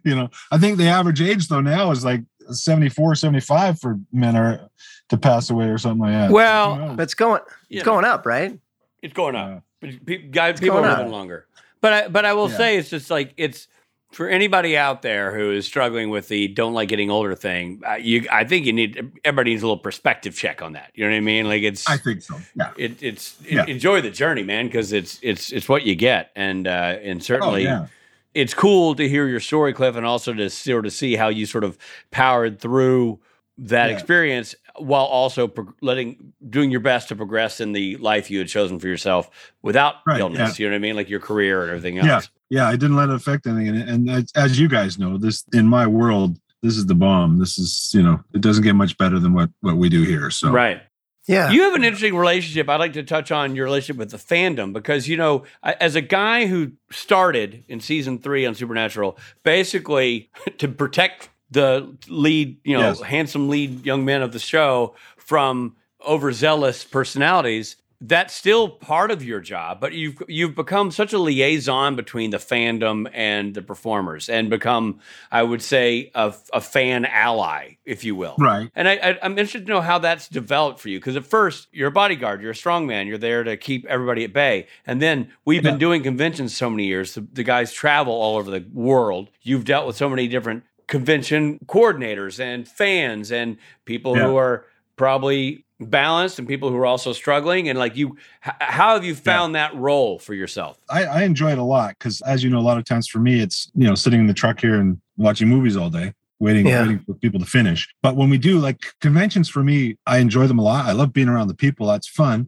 you 0.03 0.15
know, 0.15 0.29
I 0.51 0.57
think 0.57 0.77
the 0.77 0.87
average 0.87 1.21
age 1.21 1.47
though 1.47 1.61
now 1.61 1.91
is 1.91 2.03
like 2.03 2.21
74, 2.49 3.15
75 3.15 3.79
for 3.79 3.99
men 4.11 4.35
are 4.35 4.69
to 5.09 5.17
pass 5.17 5.49
away 5.49 5.67
or 5.67 5.77
something 5.77 6.01
like 6.01 6.11
that. 6.11 6.31
Well, 6.31 6.75
Who 6.75 6.85
knows? 6.87 6.97
But 6.97 7.03
it's 7.03 7.13
going, 7.13 7.41
it's 7.69 7.85
know. 7.85 7.91
going 7.93 8.05
up, 8.05 8.25
right? 8.25 8.59
It's 9.01 9.13
going 9.13 9.35
Yeah. 9.35 9.45
up. 9.57 9.63
But 9.79 10.31
guys, 10.31 10.59
people 10.59 10.77
are 10.77 10.97
living 10.97 11.11
longer. 11.11 11.45
But 11.81 11.93
I, 11.93 12.07
but 12.07 12.25
I 12.25 12.33
will 12.33 12.49
Yeah. 12.49 12.57
say 12.57 12.77
it's 12.77 12.89
just 12.89 13.09
like 13.11 13.33
it's 13.37 13.67
for 14.11 14.27
anybody 14.29 14.75
out 14.77 15.01
there 15.01 15.35
who 15.35 15.51
is 15.51 15.65
struggling 15.65 16.09
with 16.09 16.27
the 16.29 16.47
don't 16.47 16.73
like 16.73 16.89
getting 16.89 17.11
older 17.11 17.35
thing. 17.35 17.81
You, 17.99 18.25
I 18.31 18.45
think 18.45 18.65
you 18.65 18.73
need 18.73 19.11
everybody 19.23 19.51
needs 19.51 19.61
a 19.63 19.67
little 19.67 19.77
perspective 19.81 20.33
check 20.35 20.61
on 20.61 20.73
that. 20.73 20.91
You 20.95 21.03
know 21.05 21.11
what 21.11 21.17
I 21.17 21.21
mean? 21.21 21.47
Like 21.47 21.61
it's 21.63 21.87
I 21.87 21.97
think 21.97 22.21
so. 22.23 22.39
Yeah. 22.55 22.71
it, 22.77 23.03
it's 23.03 23.35
Yeah. 23.47 23.65
enjoy 23.67 24.01
the 24.01 24.09
journey, 24.09 24.43
man, 24.43 24.65
because 24.67 24.91
it's 24.93 25.19
it's 25.21 25.51
it's 25.51 25.69
what 25.69 25.83
you 25.85 25.93
get, 25.95 26.31
and 26.35 26.67
uh, 26.67 26.97
and 27.03 27.19
Oh, 27.19 27.23
certainly 27.23 27.63
yeah. 27.65 27.87
it's 28.33 28.53
cool 28.53 28.95
to 28.95 29.07
hear 29.07 29.27
your 29.27 29.39
story, 29.41 29.73
Clif, 29.73 29.95
and 29.95 30.05
also 30.05 30.33
to 30.33 30.49
sort 30.49 30.85
of 30.87 30.93
see 30.93 31.15
how 31.15 31.27
you 31.27 31.45
sort 31.45 31.63
of 31.65 31.77
powered 32.09 32.59
through 32.59 33.19
that 33.59 33.87
Yeah. 33.89 33.93
experience 33.95 34.55
while 34.77 35.05
also 35.05 35.47
pro- 35.47 35.73
letting 35.81 36.33
doing 36.49 36.69
your 36.69 36.79
best 36.79 37.07
to 37.09 37.15
progress 37.15 37.59
in 37.59 37.71
the 37.71 37.95
life 37.97 38.29
you 38.29 38.37
had 38.39 38.47
chosen 38.47 38.77
for 38.79 38.87
yourself 38.87 39.29
without 39.63 39.95
Right, 40.05 40.19
illness. 40.19 40.59
You 40.59 40.67
know 40.67 40.73
what 40.73 40.75
I 40.77 40.79
mean? 40.79 40.95
Like 40.95 41.09
your 41.09 41.19
career 41.19 41.61
and 41.63 41.69
everything 41.71 41.95
Yeah. 41.95 42.15
else. 42.15 42.29
yeah, 42.49 42.61
yeah 42.63 42.67
I 42.69 42.75
didn't 42.75 42.95
let 42.95 43.09
it 43.09 43.15
affect 43.15 43.47
anything. 43.47 43.69
And, 43.69 43.89
and 43.89 44.09
as, 44.09 44.31
as 44.35 44.59
you 44.59 44.67
guys 44.67 44.99
know, 44.99 45.17
this 45.17 45.43
in 45.53 45.65
my 45.67 45.87
world, 45.87 46.37
this 46.61 46.77
is 46.77 46.85
the 46.85 46.93
bomb. 46.95 47.39
This 47.39 47.57
is 47.57 47.91
you 47.95 48.03
know, 48.03 48.19
it 48.33 48.41
doesn't 48.41 48.63
get 48.63 48.75
much 48.75 48.97
better 48.97 49.17
than 49.19 49.33
what 49.33 49.49
what 49.61 49.77
we 49.77 49.89
do 49.89 50.03
here. 50.03 50.29
So 50.29 50.51
Right. 50.51 50.81
Yeah. 51.27 51.49
You 51.51 51.63
have 51.63 51.73
an 51.73 51.83
interesting 51.83 52.15
relationship. 52.15 52.69
I'd 52.69 52.77
like 52.79 52.93
to 52.93 53.03
touch 53.03 53.31
on 53.31 53.53
your 53.55 53.65
relationship 53.65 53.97
with 53.97 54.11
the 54.11 54.17
fandom 54.17 54.71
because, 54.71 55.09
you 55.09 55.17
know, 55.17 55.43
as 55.63 55.95
a 55.95 56.01
guy 56.01 56.45
who 56.45 56.71
started 56.89 57.65
in 57.67 57.81
season 57.81 58.19
three 58.19 58.45
on 58.45 58.55
Supernatural, 58.55 59.17
basically 59.43 60.29
to 60.59 60.67
protect 60.69 61.29
the 61.51 61.95
lead, 62.07 62.57
you 62.63 62.75
know, 62.77 62.89
Yes. 62.89 63.01
handsome 63.01 63.49
lead 63.49 63.85
young 63.85 64.03
men 64.05 64.21
of 64.21 64.33
the 64.33 64.39
show 64.39 64.95
from 65.17 65.75
overzealous 66.07 66.83
personalities. 66.83 67.75
That's 67.99 68.31
still 68.35 68.69
part 68.69 69.09
of 69.09 69.23
your 69.25 69.39
job, 69.39 69.79
but 69.81 69.91
you've 69.93 70.21
you've 70.27 70.53
become 70.53 70.91
such 70.91 71.13
a 71.13 71.17
liaison 71.17 71.95
between 71.95 72.29
the 72.29 72.37
fandom 72.37 73.09
and 73.11 73.55
the 73.55 73.63
performers, 73.63 74.29
and 74.29 74.51
become, 74.51 74.99
I 75.31 75.41
would 75.41 75.63
say, 75.63 76.11
a, 76.13 76.31
a 76.53 76.61
fan 76.61 77.05
ally, 77.05 77.77
if 77.85 78.03
you 78.03 78.13
will. 78.15 78.35
right. 78.37 78.69
And 78.75 78.87
I, 78.87 78.93
I, 79.01 79.19
I'm 79.23 79.31
interested 79.31 79.65
to 79.65 79.71
know 79.71 79.81
how 79.81 79.97
that's 79.97 80.27
developed 80.27 80.79
for 80.79 80.89
you. 80.89 80.99
Because 80.99 81.15
at 81.15 81.25
first, 81.25 81.69
you're 81.71 81.87
a 81.87 81.91
bodyguard, 81.91 82.39
you're 82.43 82.51
a 82.51 82.53
strongman, 82.53 83.07
you're 83.07 83.17
there 83.17 83.43
to 83.43 83.57
keep 83.57 83.83
everybody 83.87 84.23
at 84.23 84.31
bay. 84.31 84.67
And 84.85 85.01
then 85.01 85.31
we've 85.43 85.63
been 85.63 85.79
doing 85.79 86.03
conventions 86.03 86.55
so 86.55 86.69
many 86.69 86.85
years. 86.85 87.15
The, 87.15 87.21
the 87.33 87.43
guys 87.43 87.73
travel 87.73 88.13
all 88.13 88.37
over 88.37 88.51
the 88.51 88.63
world. 88.71 89.31
You've 89.41 89.65
dealt 89.65 89.87
with 89.87 89.95
so 89.95 90.07
many 90.07 90.27
different 90.27 90.65
convention 90.87 91.59
coordinators 91.67 92.39
and 92.39 92.67
fans 92.67 93.31
and 93.31 93.57
people 93.85 94.15
Yeah. 94.15 94.23
who 94.27 94.35
are 94.37 94.65
probably 94.95 95.63
balanced 95.79 96.39
and 96.39 96.47
people 96.47 96.69
who 96.69 96.77
are 96.77 96.85
also 96.85 97.13
struggling. 97.13 97.69
And 97.69 97.77
like 97.77 97.95
you, 97.95 98.17
h- 98.45 98.53
how 98.59 98.93
have 98.95 99.05
you 99.05 99.13
found 99.13 99.53
that 99.55 99.75
role 99.75 100.17
for 100.17 100.33
yourself? 100.33 100.79
I, 100.89 101.03
I 101.05 101.23
enjoy 101.23 101.51
it 101.51 101.57
a 101.59 101.63
lot 101.63 101.95
because, 101.99 102.21
as 102.21 102.43
you 102.43 102.49
know, 102.49 102.57
a 102.59 102.61
lot 102.61 102.77
of 102.77 102.85
times 102.85 103.07
for 103.07 103.19
me, 103.19 103.39
it's 103.39 103.69
you 103.75 103.87
know 103.87 103.95
sitting 103.95 104.19
in 104.19 104.27
the 104.27 104.33
truck 104.33 104.59
here 104.59 104.79
and 104.79 104.99
watching 105.17 105.47
movies 105.47 105.77
all 105.77 105.89
day, 105.91 106.13
waiting 106.39 106.65
Yeah. 106.67 106.81
waiting 106.81 106.99
for 107.05 107.13
people 107.15 107.39
to 107.39 107.45
finish. 107.45 107.87
But 108.01 108.15
when 108.15 108.29
we 108.29 108.37
do 108.39 108.57
like 108.59 108.79
conventions, 109.01 109.49
for 109.49 109.63
me, 109.63 109.97
I 110.07 110.17
enjoy 110.17 110.47
them 110.47 110.57
a 110.57 110.63
lot. 110.63 110.85
I 110.85 110.93
love 110.93 111.13
being 111.13 111.29
around 111.29 111.47
the 111.49 111.55
people. 111.55 111.85
That's 111.87 112.07
fun. 112.07 112.47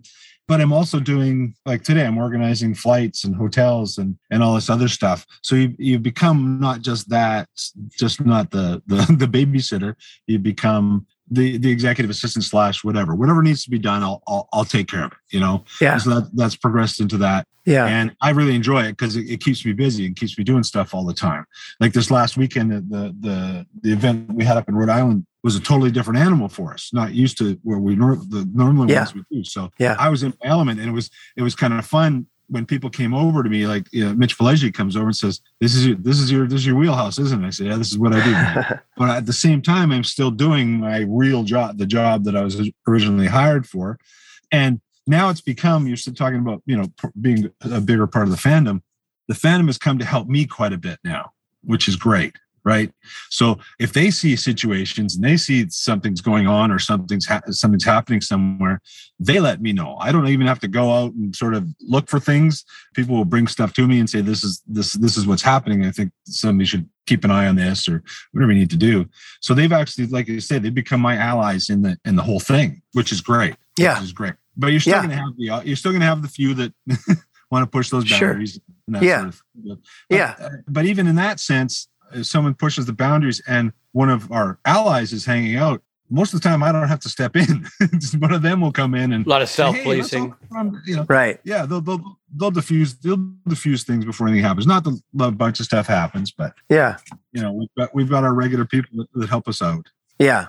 But 0.50 0.60
I'm 0.62 0.74
also 0.74 1.00
doing 1.00 1.54
like 1.66 1.84
today. 1.84 2.06
I'm 2.08 2.18
organizing 2.18 2.74
flights 2.74 3.24
and 3.24 3.36
hotels 3.36 4.00
and 4.00 4.18
and 4.32 4.42
all 4.44 4.56
this 4.56 4.70
other 4.70 4.88
stuff. 4.88 5.26
So 5.44 5.56
you 5.56 5.76
you 5.78 6.00
become 6.00 6.60
not 6.60 6.82
just 6.82 7.08
that, 7.10 7.48
just 7.98 8.20
not 8.26 8.50
the 8.50 8.82
the, 8.88 8.96
the 9.18 9.28
babysitter. 9.28 9.94
You 10.28 10.40
become 10.40 11.06
the 11.30 11.58
the 11.60 11.70
executive 11.72 12.10
assistant 12.10 12.46
slash 12.46 12.84
whatever 12.84 13.14
whatever 13.14 13.44
needs 13.44 13.64
to 13.66 13.70
be 13.70 13.78
done. 13.78 14.02
I'll 14.02 14.24
I'll, 14.28 14.50
I'll 14.52 14.66
take 14.66 14.88
care 14.88 15.06
of 15.06 15.12
it. 15.12 15.18
You 15.30 15.40
know. 15.40 15.64
Yeah. 15.80 15.98
So 16.00 16.10
that 16.20 16.36
that's 16.36 16.56
progressed 16.56 17.00
into 17.00 17.18
that 17.20 17.46
Yeah. 17.66 17.86
and 17.86 18.16
I 18.20 18.32
really 18.32 18.56
enjoy 18.56 18.82
it 18.86 18.94
because 18.94 19.16
it, 19.16 19.30
it 19.30 19.40
keeps 19.42 19.64
me 19.64 19.74
busy 19.74 20.08
and 20.08 20.16
keeps 20.16 20.36
me 20.36 20.44
doing 20.44 20.64
stuff 20.64 20.96
all 20.96 21.06
the 21.06 21.14
time. 21.14 21.46
Like 21.80 21.94
this 21.94 22.10
last 22.10 22.38
weekend, 22.38 22.72
the 22.72 22.82
the 22.82 23.16
the, 23.20 23.66
the 23.84 23.92
event 23.94 24.34
we 24.34 24.44
had 24.44 24.58
up 24.58 24.68
in 24.68 24.74
Rhode 24.76 24.90
Island 24.90 25.28
was 25.44 25.56
a 25.56 25.60
totally 25.60 25.92
different 25.92 26.20
animal 26.20 26.50
for 26.50 26.74
us, 26.74 26.92
not 26.94 27.14
used 27.14 27.38
to 27.38 27.60
where 27.64 27.80
we 27.80 27.96
nor- 27.96 28.18
the 28.18 28.48
normally 28.54 28.92
Yeah. 28.94 29.00
ones 29.02 29.16
we 29.16 29.24
do. 29.32 29.44
So 29.44 29.72
Yeah. 29.80 29.96
I 30.00 30.10
was 30.10 30.24
in 30.24 30.34
my 30.44 30.50
element, 30.50 30.80
and 30.80 30.90
it 30.90 30.94
was 30.94 31.10
it 31.38 31.42
was 31.42 31.56
kind 31.56 31.74
of 31.74 31.86
fun 31.86 32.28
when 32.48 32.66
people 32.66 32.90
came 32.90 33.14
over 33.14 33.44
to 33.44 33.50
me. 33.50 33.68
Like 33.68 33.88
you 33.94 34.04
know, 34.06 34.14
Mitch 34.16 34.38
Pileggi 34.38 34.74
comes 34.74 34.96
over 34.96 35.06
and 35.06 35.16
says, 35.16 35.40
"This 35.62 35.76
is 35.76 35.86
your 35.88 35.96
this 35.98 36.20
is 36.20 36.32
your 36.32 36.46
this 36.48 36.60
is 36.62 36.66
your 36.68 36.76
wheelhouse, 36.76 37.20
isn't 37.20 37.44
it?" 37.44 37.48
I 37.48 37.52
said, 37.52 37.68
"Yeah, 37.68 37.76
this 37.78 37.92
is 37.92 37.98
what 37.98 38.14
I 38.14 38.24
do." 38.24 38.76
but 38.98 39.10
at 39.10 39.26
the 39.26 39.34
same 39.34 39.62
time 39.62 39.92
i'm 39.92 40.04
still 40.04 40.30
doing 40.32 40.80
my 40.80 41.06
real 41.08 41.44
job 41.44 41.78
the 41.78 41.86
job 41.86 42.26
that 42.26 42.36
i 42.36 42.42
was 42.42 42.60
originally 42.88 43.28
hired 43.28 43.66
for 43.66 43.98
and 44.52 44.82
now 45.08 45.30
it's 45.30 45.40
become 45.40 45.88
you're 45.88 45.96
still 45.96 46.14
talking 46.14 46.40
about 46.40 46.62
you 46.66 46.76
know 46.76 46.86
being 47.22 47.50
a 47.62 47.80
bigger 47.80 48.06
part 48.08 48.26
of 48.28 48.32
the 48.32 48.38
fandom 48.50 48.82
the 49.30 49.34
fandom 49.34 49.68
has 49.68 49.78
come 49.78 49.98
to 49.98 50.04
help 50.06 50.28
me 50.28 50.46
quite 50.46 50.74
a 50.74 50.78
bit 50.78 51.00
now 51.06 51.32
which 51.64 51.88
is 51.88 51.96
great 51.96 52.36
right 52.74 52.90
so 53.40 53.46
if 53.86 53.90
they 53.98 54.10
see 54.12 54.34
situations 54.36 55.10
and 55.16 55.24
they 55.28 55.38
see 55.46 55.60
something's 55.70 56.22
going 56.30 56.48
on 56.48 56.68
or 56.72 56.80
something's 56.90 57.26
ha- 57.32 57.42
something's 57.64 57.86
happening 57.94 58.22
somewhere 58.22 58.78
they 59.30 59.40
let 59.40 59.58
me 59.66 59.72
know 59.80 59.92
i 60.06 60.10
don't 60.14 60.28
even 60.36 60.48
have 60.52 60.60
to 60.66 60.68
go 60.80 60.86
out 60.98 61.12
and 61.20 61.36
sort 61.36 61.54
of 61.58 61.64
look 61.94 62.08
for 62.10 62.20
things 62.20 62.54
people 62.98 63.16
will 63.16 63.26
bring 63.34 63.48
stuff 63.48 63.72
to 63.74 63.84
me 63.88 63.98
and 64.00 64.10
say 64.14 64.22
this 64.22 64.44
is 64.44 64.54
this 64.78 64.90
this 65.04 65.16
is 65.18 65.24
what's 65.28 65.42
happening 65.54 65.80
i 65.86 65.92
think 65.98 66.12
somebody 66.26 66.66
should 66.72 66.88
keep 67.10 67.24
an 67.24 67.32
eye 67.32 67.48
on 67.48 67.56
this 67.56 67.88
or 67.90 68.04
whatever 68.32 68.52
you 68.54 68.60
need 68.60 68.70
to 68.78 68.84
do 68.92 68.96
so 69.42 69.54
they've 69.54 69.74
actually 69.82 70.06
like 70.08 70.28
you 70.28 70.40
said 70.40 70.62
they've 70.62 70.82
become 70.84 71.02
my 71.02 71.16
allies 71.32 71.70
in 71.70 71.82
the 71.82 71.98
in 72.06 72.16
the 72.16 72.24
whole 72.30 72.40
thing 72.52 72.82
which 72.94 73.12
is 73.12 73.22
great 73.22 73.56
Yeah. 73.78 73.96
which 73.96 74.04
is 74.10 74.14
great 74.14 74.36
but 74.58 74.68
you're 74.72 74.80
still 74.82 74.94
Yeah. 74.96 75.06
going 75.08 75.16
to 75.18 75.24
have 75.24 75.34
the 75.38 75.68
you're 75.68 75.76
still 75.84 75.92
going 75.92 76.02
to 76.08 76.12
have 76.14 76.22
the 76.22 76.28
few 76.40 76.54
that 76.56 76.72
want 77.52 77.64
to 77.64 77.68
push 77.78 77.90
those 77.90 78.06
Sure. 78.06 78.28
boundaries 78.30 78.60
and 78.86 78.96
that 78.96 79.02
Yeah. 79.04 79.18
sort 79.22 79.28
of 79.30 79.36
thing. 79.36 79.64
But- 79.70 79.80
Yeah. 80.18 80.36
uh, 80.40 80.50
but 80.68 80.86
even 80.86 81.08
in 81.08 81.16
that 81.16 81.40
sense 81.40 81.88
someone 82.24 82.54
pushes 82.54 82.86
the 82.86 82.94
boundaries 82.94 83.42
and 83.48 83.72
one 83.92 84.10
of 84.10 84.32
our 84.32 84.60
allies 84.66 85.14
is 85.14 85.26
hanging 85.26 85.56
out 85.56 85.82
most 86.12 86.34
of 86.34 86.42
the 86.42 86.48
time 86.50 86.64
i 86.64 86.72
don't 86.72 86.88
have 86.88 87.00
to 87.00 87.10
step 87.10 87.36
in 87.36 87.66
one 88.20 88.34
of 88.34 88.42
them 88.42 88.62
will 88.62 88.72
come 88.72 88.96
in 88.96 89.14
and 89.14 89.26
A 89.26 89.30
lot 89.30 89.42
of 89.42 89.50
say, 89.50 89.64
"Hey, 89.72 89.98
let's 89.98 90.10
self-policing. 90.10 90.32
all 90.32 90.38
come," 90.52 90.82
you 90.86 90.96
know 90.96 91.06
right. 91.10 91.40
yeah 91.44 91.66
they'll, 91.66 91.82
they'll 91.82 92.02
they'll 92.36 92.52
diffuse 92.52 92.96
they'll 92.96 93.32
diffuse 93.48 93.84
things 93.84 94.06
before 94.06 94.28
anything 94.28 94.44
happens 94.44 94.66
not 94.68 94.84
that 94.84 95.00
a 95.22 95.32
bunch 95.32 95.60
of 95.60 95.66
stuff 95.66 95.88
happens 95.88 96.32
but 96.32 96.54
Yeah. 96.70 96.98
you 97.32 97.42
know 97.42 97.52
we've 97.54 97.70
got 97.78 97.94
we've 97.94 98.10
got 98.10 98.24
our 98.24 98.34
regular 98.34 98.66
people 98.66 98.90
that, 98.98 99.08
that 99.20 99.30
help 99.30 99.48
us 99.48 99.62
out 99.62 99.88
Yeah. 100.20 100.48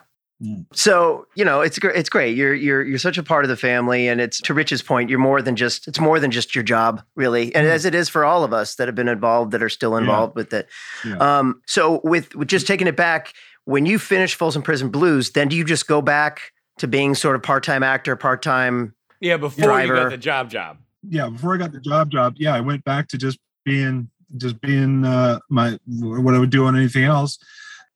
So 0.73 1.27
you 1.35 1.45
know 1.45 1.61
it's 1.61 1.79
gr- 1.79 1.89
it's 1.91 2.09
great. 2.09 2.37
You're 2.37 2.55
you're 2.55 2.83
you're 2.83 2.99
such 2.99 3.19
a 3.19 3.23
part 3.23 3.45
of 3.45 3.49
the 3.49 3.57
family, 3.57 4.09
and 4.09 4.21
it's 4.21 4.41
to 4.43 4.55
Rich's 4.55 4.81
point. 4.83 5.11
You're 5.11 5.19
more 5.19 5.43
than 5.43 5.55
just 5.57 5.87
it's 5.89 6.01
more 6.01 6.19
than 6.19 6.31
just 6.31 6.55
your 6.55 6.65
job, 6.65 7.03
really, 7.15 7.55
and 7.55 7.67
Mhm. 7.67 7.71
as 7.71 7.85
it 7.85 7.95
is 7.95 8.09
for 8.09 8.25
all 8.25 8.43
of 8.45 8.53
us 8.53 8.77
that 8.77 8.89
have 8.89 8.95
been 8.95 9.09
involved 9.09 9.53
that 9.53 9.63
are 9.63 9.69
still 9.69 9.97
involved 9.97 10.35
with 10.37 10.53
it. 10.55 10.69
Yeah. 11.05 11.17
Um, 11.17 11.61
so 11.67 12.01
with, 12.05 12.35
with 12.35 12.49
just 12.49 12.67
taking 12.67 12.87
it 12.87 12.97
back, 12.97 13.33
when 13.65 13.85
you 13.85 13.99
finish 13.99 14.35
Folsom 14.35 14.63
Prison 14.63 14.89
Blues, 14.89 15.31
then 15.33 15.49
do 15.49 15.57
you 15.57 15.65
just 15.65 15.87
go 15.87 16.01
back 16.01 16.53
to 16.79 16.89
being 16.89 17.15
sort 17.15 17.37
of 17.37 17.43
part 17.43 17.63
time 17.63 17.83
actor, 17.83 18.17
part 18.17 18.41
time? 18.43 18.95
Yeah, 19.21 19.37
before 19.37 19.61
you 19.63 19.87
Driver. 19.89 19.95
got 20.05 20.11
the 20.11 20.17
job 20.17 20.51
job. 20.51 20.79
yeah 21.09 21.29
before 21.29 21.55
i 21.55 21.59
got 21.59 21.73
the 21.73 21.81
job 21.81 22.11
job 22.11 22.35
yeah 22.39 22.55
i 22.55 22.61
went 22.61 22.85
back 22.85 23.09
to 23.09 23.17
just 23.19 23.39
being 23.65 24.09
just 24.37 24.61
being 24.61 25.05
uh 25.05 25.39
my 25.49 25.79
what 25.87 26.35
i 26.35 26.39
would 26.39 26.51
do 26.51 26.67
on 26.67 26.77
anything 26.77 27.05
else 27.05 27.39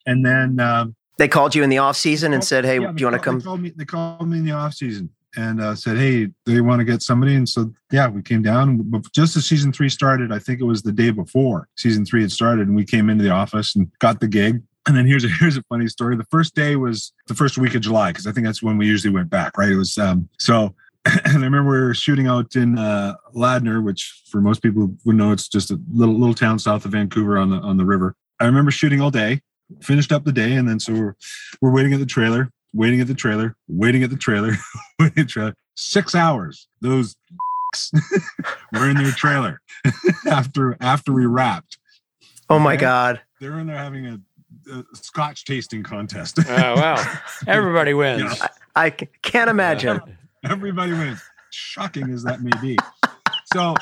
and 0.07 0.25
then 0.25 0.59
um 0.59 0.95
They 1.17 1.29
called 1.29 1.55
you 1.55 1.63
in 1.63 1.71
the 1.71 1.79
off 1.79 1.97
season 1.97 2.33
and 2.33 2.43
said, 2.43 2.65
"Hey, 2.65 2.81
yeah, 2.81 2.93
do 2.93 3.01
you 3.01 3.07
want 3.07 3.15
to 3.15 3.25
come?" 3.25 3.39
They 3.39 3.45
called 3.45 3.61
me. 3.61 3.73
They 3.77 3.85
called 3.85 4.29
me 4.29 4.39
in 4.39 4.45
the 4.45 4.53
off 4.53 4.75
season 4.75 5.11
and 5.37 5.61
uh, 5.61 5.75
said, 5.75 5.97
"Hey, 5.97 6.29
they 6.47 6.61
want 6.61 6.81
to 6.81 6.85
get 6.85 7.03
somebody." 7.03 7.35
And 7.35 7.49
so, 7.49 7.73
yeah, 7.93 8.09
we 8.09 8.23
came 8.23 8.43
down. 8.43 8.83
But 8.83 9.11
just 9.13 9.37
as 9.37 9.47
season 9.47 9.73
three 9.73 9.89
started, 9.89 10.33
I 10.33 10.39
think 10.39 10.61
it 10.61 10.65
was 10.65 10.83
the 10.83 10.93
day 10.93 11.11
before 11.11 11.69
season 11.77 12.05
three 12.05 12.23
had 12.23 12.33
started, 12.33 12.67
and 12.67 12.77
we 12.77 12.85
came 12.85 13.11
into 13.11 13.25
the 13.25 13.31
office 13.31 13.75
and 13.77 13.91
got 13.99 14.21
the 14.21 14.29
gig. 14.29 14.63
And 14.87 14.97
then 14.97 15.07
here's 15.07 15.25
a 15.25 15.29
here's 15.41 15.57
a 15.57 15.63
funny 15.69 15.89
story. 15.89 16.17
The 16.17 16.25
first 16.25 16.55
day 16.55 16.77
was 16.77 17.13
the 17.27 17.35
first 17.35 17.59
week 17.59 17.75
of 17.75 17.83
July 17.83 18.11
because 18.11 18.27
I 18.27 18.33
think 18.33 18.47
that's 18.47 18.63
when 18.63 18.77
we 18.77 18.87
usually 18.87 19.15
went 19.15 19.31
back. 19.31 19.57
Right? 19.57 19.71
It 19.71 19.77
was 19.77 19.97
um, 19.99 20.29
so. 20.39 20.75
And 21.27 21.43
I 21.43 21.45
remember 21.45 21.71
we 21.71 21.81
were 21.81 21.93
shooting 21.93 22.29
out 22.29 22.57
in 22.57 22.79
uh, 22.79 23.13
Ladner, 23.37 23.85
which 23.85 24.23
for 24.31 24.41
most 24.41 24.63
people 24.63 24.91
would 25.05 25.17
know 25.17 25.33
it's 25.33 25.49
just 25.49 25.71
a 25.71 25.79
little 25.93 26.19
little 26.19 26.35
town 26.35 26.59
south 26.59 26.87
of 26.87 26.93
Vancouver 26.93 27.37
on 27.37 27.51
the 27.51 27.59
on 27.59 27.77
the 27.77 27.85
river. 27.85 28.17
I 28.41 28.47
remember 28.47 28.71
shooting 28.71 29.03
all 29.03 29.11
day, 29.11 29.43
finished 29.83 30.13
up 30.13 30.25
the 30.25 30.33
day, 30.33 30.55
and 30.55 30.69
then 30.69 30.79
so 30.81 30.93
we're 30.93 31.17
we're 31.61 31.73
waiting 31.73 31.93
at 31.95 32.01
the 32.01 32.07
trailer, 32.07 32.51
waiting 32.73 33.01
at 33.01 33.07
the 33.07 33.15
trailer, 33.15 33.57
waiting 33.69 34.03
at 34.03 34.11
the 34.11 34.17
trailer, 34.17 34.53
waiting 34.99 35.19
at 35.19 35.27
the 35.27 35.33
trailer. 35.33 35.55
Six 35.77 36.15
hours. 36.15 36.69
Those 36.81 37.17
were 38.73 38.89
in 38.89 38.97
their 38.97 39.13
trailer 39.13 39.61
after 40.27 40.77
after 40.81 41.13
we 41.13 41.27
wrapped. 41.27 41.79
Oh 42.49 42.59
my 42.59 42.75
Okay. 42.75 42.81
God! 42.83 43.21
They're 43.41 43.59
in 43.59 43.67
there 43.67 43.79
having 43.79 44.07
a, 44.07 44.21
a 44.73 44.85
Scotch 44.95 45.45
tasting 45.45 45.83
contest. 45.83 46.39
Oh 46.49 46.75
wow! 46.77 47.03
Everybody 47.47 47.95
wins. 47.95 48.41
I 48.43 48.49
I 48.87 48.91
c- 48.91 49.09
can't 49.23 49.51
imagine. 49.51 50.01
Everybody 50.45 50.93
wins. 50.93 51.21
Shocking 51.51 52.11
as 52.11 52.23
that 52.25 52.43
may 52.43 52.51
be. 52.61 52.77
So, 53.53 53.75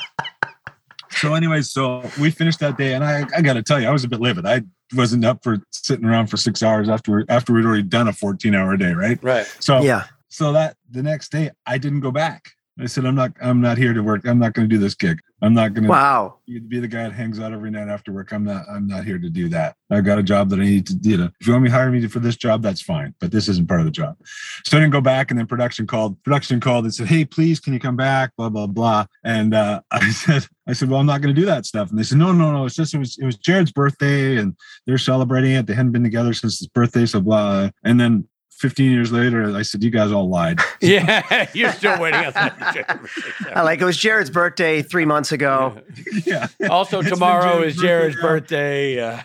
so 1.09 1.33
anyways, 1.33 1.71
so 1.71 2.07
we 2.19 2.29
finished 2.31 2.59
that 2.59 2.77
day, 2.77 2.93
and 2.93 3.03
I, 3.03 3.25
I 3.35 3.41
got 3.41 3.53
to 3.53 3.63
tell 3.63 3.81
you, 3.81 3.87
I 3.87 3.91
was 3.91 4.03
a 4.03 4.07
bit 4.07 4.19
livid. 4.21 4.45
I 4.45 4.61
wasn't 4.95 5.25
up 5.25 5.43
for 5.43 5.57
sitting 5.71 6.05
around 6.05 6.27
for 6.27 6.37
six 6.37 6.63
hours 6.63 6.89
after 6.89 7.25
after 7.29 7.53
we'd 7.53 7.65
already 7.65 7.83
done 7.83 8.07
a 8.07 8.13
fourteen 8.13 8.55
hour 8.55 8.77
day, 8.77 8.93
right? 8.93 9.19
Right. 9.21 9.45
So, 9.59 9.81
Yeah, 9.81 10.05
so 10.29 10.53
that 10.53 10.77
the 10.89 11.03
next 11.03 11.31
day, 11.31 11.51
I 11.65 11.77
didn't 11.77 12.01
go 12.01 12.11
back. 12.11 12.51
I 12.79 12.87
said, 12.87 13.05
I'm 13.05 13.13
not, 13.13 13.33
I'm 13.39 13.61
not 13.61 13.77
here 13.77 13.93
to 13.93 14.01
work. 14.01 14.25
I'm 14.25 14.39
not 14.39 14.53
going 14.53 14.67
to 14.67 14.75
do 14.75 14.79
this 14.79 14.95
gig. 14.95 15.19
I'm 15.43 15.53
not 15.53 15.73
going 15.73 15.83
to 15.83 15.89
wow. 15.89 16.37
be 16.47 16.79
the 16.79 16.87
guy 16.87 17.03
that 17.03 17.11
hangs 17.11 17.39
out 17.39 17.53
every 17.53 17.69
night 17.69 17.87
after 17.87 18.11
work. 18.11 18.31
I'm 18.31 18.43
not, 18.43 18.65
I'm 18.67 18.87
not 18.87 19.03
here 19.03 19.19
to 19.19 19.29
do 19.29 19.47
that. 19.49 19.75
I've 19.91 20.05
got 20.05 20.17
a 20.17 20.23
job 20.23 20.49
that 20.49 20.59
I 20.59 20.63
need 20.63 20.87
to 20.87 20.95
do. 20.95 21.29
If 21.39 21.45
you 21.45 21.53
want 21.53 21.65
me 21.65 21.69
to 21.69 21.75
hire 21.75 21.91
me 21.91 22.07
for 22.07 22.19
this 22.19 22.35
job, 22.35 22.63
that's 22.63 22.81
fine. 22.81 23.13
But 23.19 23.31
this 23.31 23.47
isn't 23.47 23.67
part 23.67 23.81
of 23.81 23.85
the 23.85 23.91
job. 23.91 24.17
So 24.65 24.77
I 24.77 24.79
didn't 24.79 24.93
go 24.93 25.01
back. 25.01 25.29
And 25.29 25.39
then 25.39 25.45
production 25.45 25.85
called, 25.85 26.21
production 26.23 26.59
called 26.59 26.85
and 26.85 26.95
said, 26.95 27.07
Hey, 27.07 27.25
please, 27.25 27.59
can 27.59 27.73
you 27.73 27.79
come 27.79 27.95
back? 27.95 28.35
Blah, 28.37 28.49
blah, 28.49 28.67
blah. 28.67 29.05
And 29.23 29.53
uh, 29.53 29.81
I 29.91 30.09
said, 30.09 30.47
I 30.65 30.73
said, 30.73 30.89
well, 30.89 30.99
I'm 30.99 31.05
not 31.05 31.21
going 31.21 31.35
to 31.35 31.39
do 31.39 31.45
that 31.45 31.65
stuff. 31.65 31.89
And 31.89 31.99
they 31.99 32.03
said, 32.03 32.17
no, 32.17 32.31
no, 32.31 32.51
no. 32.51 32.65
It's 32.65 32.75
just, 32.75 32.93
it 32.93 32.97
was, 32.97 33.17
it 33.19 33.25
was 33.25 33.35
Jared's 33.35 33.71
birthday 33.71 34.37
and 34.37 34.55
they're 34.87 34.97
celebrating 34.97 35.51
it. 35.51 35.67
They 35.67 35.73
hadn't 35.73 35.91
been 35.91 36.03
together 36.03 36.33
since 36.33 36.59
his 36.59 36.69
birthday. 36.69 37.05
So 37.05 37.19
blah. 37.19 37.69
And 37.83 37.99
then 37.99 38.27
15 38.57 38.91
years 38.91 39.11
later, 39.11 39.55
I 39.55 39.61
said, 39.61 39.83
"You 39.83 39.89
guys 39.89 40.11
all 40.11 40.29
lied." 40.29 40.59
yeah, 40.81 41.47
you're 41.53 41.71
still 41.73 41.99
waiting 41.99 42.25
on 42.25 42.33
that. 42.33 42.99
I 43.55 43.61
like 43.61 43.81
it 43.81 43.85
was 43.85 43.97
Jared's 43.97 44.29
birthday 44.29 44.81
three 44.81 45.05
months 45.05 45.31
ago. 45.31 45.81
yeah. 46.25 46.47
Also, 46.69 46.99
It's 46.99 47.09
tomorrow 47.09 47.59
Jared's 47.59 47.75
is 47.75 47.81
Jared's 47.81 48.15
birthday, 48.15 48.95
birthday. 48.95 49.19
Uh, 49.19 49.21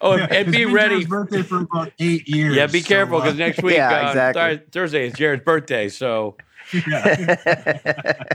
oh, 0.00 0.12
and, 0.12 0.20
Yeah, 0.20 0.38
and 0.38 0.52
be 0.52 0.64
been 0.64 0.74
ready. 0.74 1.04
Jared's 1.04 1.08
birthday 1.08 1.42
for 1.42 1.60
about 1.62 1.92
eight 1.98 2.28
years. 2.28 2.54
Yeah, 2.56 2.66
be 2.66 2.80
so, 2.80 2.88
careful 2.88 3.18
uh, 3.18 3.22
because 3.22 3.38
next 3.38 3.62
week, 3.62 3.76
Yeah, 3.76 4.06
uh, 4.06 4.08
exactly. 4.08 4.66
Thursday 4.70 5.06
is 5.06 5.14
Jared's 5.14 5.44
birthday. 5.44 5.88
So 5.88 6.36
yeah. 6.38 6.44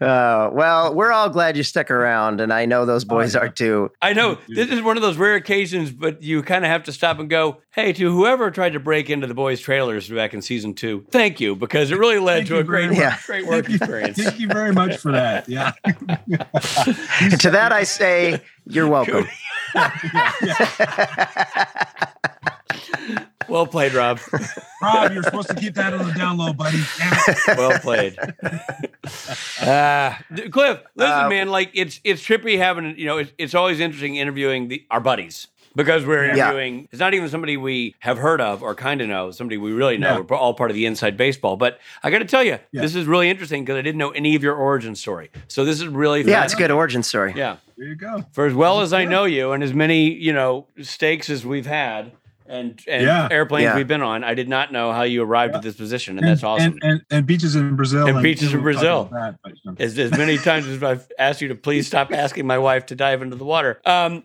Uh, 0.00 0.50
well, 0.52 0.92
we're 0.92 1.12
all 1.12 1.28
glad 1.30 1.56
you 1.56 1.62
stuck 1.62 1.88
around, 1.88 2.40
and 2.40 2.52
I 2.52 2.64
know 2.66 2.84
those 2.84 3.04
boys 3.04 3.36
Oh, 3.36 3.38
yeah. 3.38 3.44
are 3.44 3.48
too. 3.48 3.90
I 4.02 4.12
know 4.14 4.36
this 4.48 4.68
is 4.68 4.82
one 4.82 4.96
of 4.96 5.02
those 5.02 5.16
rare 5.16 5.36
occasions, 5.36 5.92
but 5.92 6.20
you 6.24 6.42
kind 6.42 6.64
of 6.64 6.72
have 6.72 6.82
to 6.84 6.92
stop 6.92 7.20
and 7.20 7.30
go, 7.30 7.58
"Hey, 7.70 7.92
to 7.92 8.10
whoever 8.12 8.50
tried 8.50 8.72
to 8.72 8.80
break 8.80 9.10
into 9.10 9.28
the 9.28 9.34
boys' 9.34 9.60
trailers 9.60 10.08
back 10.08 10.34
in 10.34 10.42
season 10.42 10.74
two, 10.74 11.06
thank 11.12 11.38
you 11.40 11.54
because 11.54 11.92
it 11.92 11.98
really 11.98 12.18
led 12.18 12.46
to 12.48 12.58
a 12.58 12.64
great, 12.64 12.90
very 12.90 13.10
much. 13.10 13.26
great 13.26 13.46
work 13.46 13.68
experience." 13.70 14.20
Thank 14.20 14.40
you 14.40 14.48
very 14.48 14.72
much 14.72 14.96
for 14.96 15.12
that. 15.12 15.48
Yeah. 15.52 15.70
To 17.38 17.50
that, 17.50 17.70
I 17.72 17.84
say 17.84 18.40
you're 18.66 18.88
welcome. 18.88 19.28
Well 23.48 23.66
played, 23.66 23.92
Rob. 23.94 24.20
Rob, 24.82 25.12
you're 25.12 25.22
supposed 25.22 25.48
to 25.48 25.54
keep 25.54 25.74
that 25.74 25.92
on 25.94 26.06
the 26.06 26.14
down 26.14 26.38
low, 26.38 26.52
buddy. 26.52 26.78
Well 27.48 27.78
played. 27.80 28.16
Uh, 29.60 30.14
Clif, 30.50 30.80
listen, 30.96 31.24
Uh, 31.24 31.28
man. 31.28 31.48
Like 31.50 31.70
it's 31.74 32.00
it's 32.04 32.22
trippy 32.22 32.56
having 32.58 32.96
you 32.98 33.06
know 33.06 33.18
it's, 33.18 33.32
it's 33.38 33.54
always 33.54 33.80
interesting 33.80 34.16
interviewing 34.16 34.68
the, 34.68 34.84
our 34.90 35.00
buddies 35.00 35.48
because 35.74 36.04
we're 36.04 36.26
Yeah. 36.26 36.32
interviewing. 36.48 36.88
It's 36.92 37.00
not 37.00 37.14
even 37.14 37.28
somebody 37.28 37.56
we 37.56 37.94
have 38.00 38.18
heard 38.18 38.40
of 38.40 38.62
or 38.62 38.74
kind 38.74 39.00
of 39.00 39.08
know. 39.08 39.30
Somebody 39.30 39.56
we 39.56 39.72
really 39.72 39.96
know. 39.98 40.16
Yeah. 40.18 40.20
We're 40.28 40.36
all 40.36 40.54
part 40.54 40.70
of 40.70 40.74
the 40.74 40.86
inside 40.86 41.16
baseball. 41.16 41.56
But 41.56 41.78
I 42.02 42.10
got 42.10 42.18
to 42.18 42.24
tell 42.24 42.42
you, 42.44 42.58
Yeah. 42.72 42.82
this 42.82 42.94
is 42.94 43.06
really 43.06 43.30
interesting 43.30 43.64
because 43.64 43.76
I 43.78 43.82
didn't 43.82 43.98
know 43.98 44.10
any 44.10 44.34
of 44.36 44.42
your 44.42 44.54
origin 44.54 44.94
story. 44.94 45.30
So 45.48 45.64
this 45.64 45.80
is 45.80 45.88
really 45.88 46.22
Yeah, 46.22 46.44
it's 46.44 46.54
a 46.54 46.56
good 46.56 46.70
origin 46.70 47.02
story. 47.02 47.32
Yeah, 47.36 47.56
There 47.76 47.88
you 47.88 47.94
go. 47.96 48.24
for 48.32 48.46
as 48.46 48.54
well 48.54 48.80
as 48.80 48.92
I 48.92 49.04
know 49.04 49.24
you 49.24 49.52
and 49.52 49.62
as 49.62 49.72
many 49.74 50.12
you 50.12 50.32
know 50.32 50.66
stakes 50.82 51.30
as 51.30 51.46
we've 51.46 51.66
had. 51.66 52.12
And, 52.46 52.80
and 52.88 53.02
Yeah. 53.02 53.28
airplanes 53.30 53.64
Yeah. 53.64 53.76
we've 53.76 53.86
been 53.88 54.02
on. 54.02 54.24
I 54.24 54.34
did 54.34 54.48
not 54.48 54.72
know 54.72 54.92
how 54.92 55.02
you 55.02 55.22
arrived 55.22 55.54
at 55.54 55.62
this 55.62 55.76
position, 55.76 56.18
and 56.18 56.26
that's 56.26 56.42
awesome. 56.42 56.72
And, 56.74 56.82
and, 56.82 57.02
and 57.10 57.26
beaches 57.26 57.56
in 57.56 57.76
Brazil. 57.76 58.06
And 58.06 58.22
beaches 58.22 58.52
in 58.52 58.62
we'll 58.62 58.74
talk 58.74 58.80
Brazil. 58.80 59.04
that, 59.12 59.38
but, 59.42 59.52
you 59.52 59.70
know. 59.70 59.76
as, 59.78 59.98
as 59.98 60.10
many 60.12 60.38
times 60.38 60.66
as 60.66 60.82
I've 60.82 61.06
asked 61.18 61.40
you 61.40 61.48
to 61.48 61.54
please 61.54 61.86
stop 61.86 62.12
asking 62.12 62.46
my 62.46 62.58
wife 62.58 62.86
to 62.86 62.94
dive 62.94 63.22
into 63.22 63.36
the 63.36 63.44
water. 63.44 63.80
Um, 63.84 64.24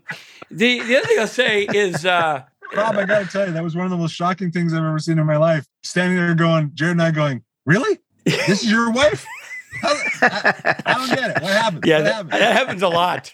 the 0.52 0.82
the 0.82 0.98
other 0.98 1.08
thing 1.08 1.20
I'll 1.20 1.28
say 1.28 1.64
is, 1.66 2.06
uh, 2.06 2.44
Rob, 2.76 2.96
I 2.96 3.06
got 3.06 3.20
to 3.20 3.28
tell 3.28 3.48
you, 3.48 3.54
that 3.54 3.64
was 3.64 3.76
one 3.76 3.86
of 3.86 3.92
the 3.92 3.98
most 3.98 4.14
shocking 4.14 4.52
things 4.52 4.74
I've 4.74 4.84
ever 4.84 5.00
seen 5.00 5.20
in 5.20 5.26
my 5.26 5.38
life. 5.38 5.66
Standing 5.84 6.18
there 6.18 6.34
going, 6.36 6.72
Jared 6.74 6.94
and 6.94 7.02
I 7.02 7.12
going, 7.12 7.44
really? 7.66 8.00
This 8.26 8.64
is 8.64 8.70
your 8.72 8.92
wife? 8.92 9.26
I, 9.84 10.82
I 10.86 10.94
don't 10.96 11.10
get 11.10 11.30
it. 11.38 11.42
What 11.44 11.52
happened? 11.54 11.84
yeah, 11.86 11.98
what 11.98 12.30
that, 12.30 12.40
that 12.40 12.56
happens 12.58 12.82
a 12.82 12.88
lot. 12.90 13.34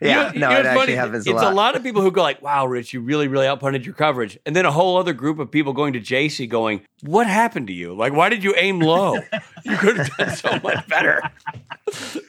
Yeah, 0.00 0.32
You 0.32 0.40
no, 0.40 0.48
know 0.48 0.54
it 0.54 0.56
what's 0.58 0.66
actually 0.68 0.80
funny? 0.80 0.92
happens 0.94 1.26
It's 1.26 1.42
a 1.42 1.50
lot. 1.50 1.76
of 1.76 1.82
people 1.82 2.00
who 2.00 2.10
go 2.10 2.22
like, 2.22 2.40
"Wow, 2.40 2.66
Rich, 2.66 2.94
you 2.94 3.00
really, 3.00 3.28
really 3.28 3.46
outpunted 3.46 3.84
your 3.84 3.94
coverage," 3.94 4.38
and 4.46 4.56
then 4.56 4.64
a 4.64 4.70
whole 4.72 4.96
other 4.96 5.12
group 5.12 5.38
of 5.38 5.50
people 5.50 5.72
going 5.74 5.92
to 5.92 6.00
Jaci 6.00 6.48
going, 6.48 6.80
"What 7.02 7.26
happened 7.26 7.66
to 7.66 7.72
you? 7.74 7.94
Like, 7.94 8.12
why 8.14 8.28
did 8.30 8.42
you 8.42 8.54
aim 8.56 8.80
low? 8.80 9.16
you 9.64 9.76
could 9.76 9.98
have 9.98 10.16
done 10.16 10.36
so 10.36 10.58
much 10.62 10.86
better." 10.88 11.20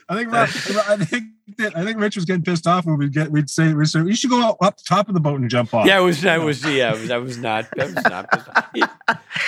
I 0.10 0.16
think 0.16 0.32
Rob, 0.32 0.50
I 0.90 0.98
think 1.06 1.24
that 1.58 1.78
I 1.78 1.86
think 1.86 2.00
Rich 2.00 2.16
was 2.16 2.26
getting 2.26 2.44
pissed 2.44 2.68
off 2.68 2.86
when 2.86 2.98
we 2.98 3.08
get 3.10 3.32
we'd 3.32 3.50
say 3.50 3.74
we'd 3.74 3.88
say 3.88 4.00
you 4.02 4.16
should 4.16 4.30
go 4.32 4.42
up, 4.50 4.58
up 4.62 4.78
the 4.78 4.84
top 4.84 5.08
of 5.08 5.14
the 5.14 5.20
boat 5.22 5.40
and 5.40 5.50
jump 5.50 5.74
off. 5.74 5.86
Yeah, 5.88 6.00
it 6.00 6.04
was. 6.04 6.26
I 6.26 6.38
was. 6.40 6.66
Yeah, 6.66 6.94
it 6.96 7.00
was. 7.02 7.12
I 7.12 7.18
was 7.18 7.38
not. 7.38 7.68
I 7.80 7.86
was 7.86 7.96
not. 7.96 8.70
It, 8.74 8.90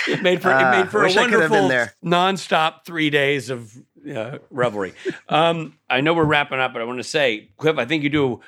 it 0.08 0.22
made 0.22 0.40
for. 0.40 0.50
it 0.50 0.54
made 0.70 0.94
Uh, 0.94 0.98
a 0.98 1.02
wish 1.02 1.16
I 1.16 1.24
could 1.24 1.40
have 1.40 1.50
been 1.50 1.64
wonderful 1.64 1.68
there. 1.68 1.94
nonstop 2.04 2.84
three 2.86 3.10
days 3.10 3.50
of 3.50 3.72
uh, 4.14 4.38
revelry. 4.50 4.94
Um, 5.28 5.78
I 5.88 6.00
know 6.00 6.14
we're 6.14 6.24
wrapping 6.24 6.58
up, 6.58 6.72
but 6.72 6.82
I 6.82 6.84
want 6.84 6.98
to 6.98 7.04
say, 7.04 7.50
Clif, 7.58 7.78
I 7.78 7.84
think 7.84 8.02
you 8.02 8.10
do. 8.10 8.40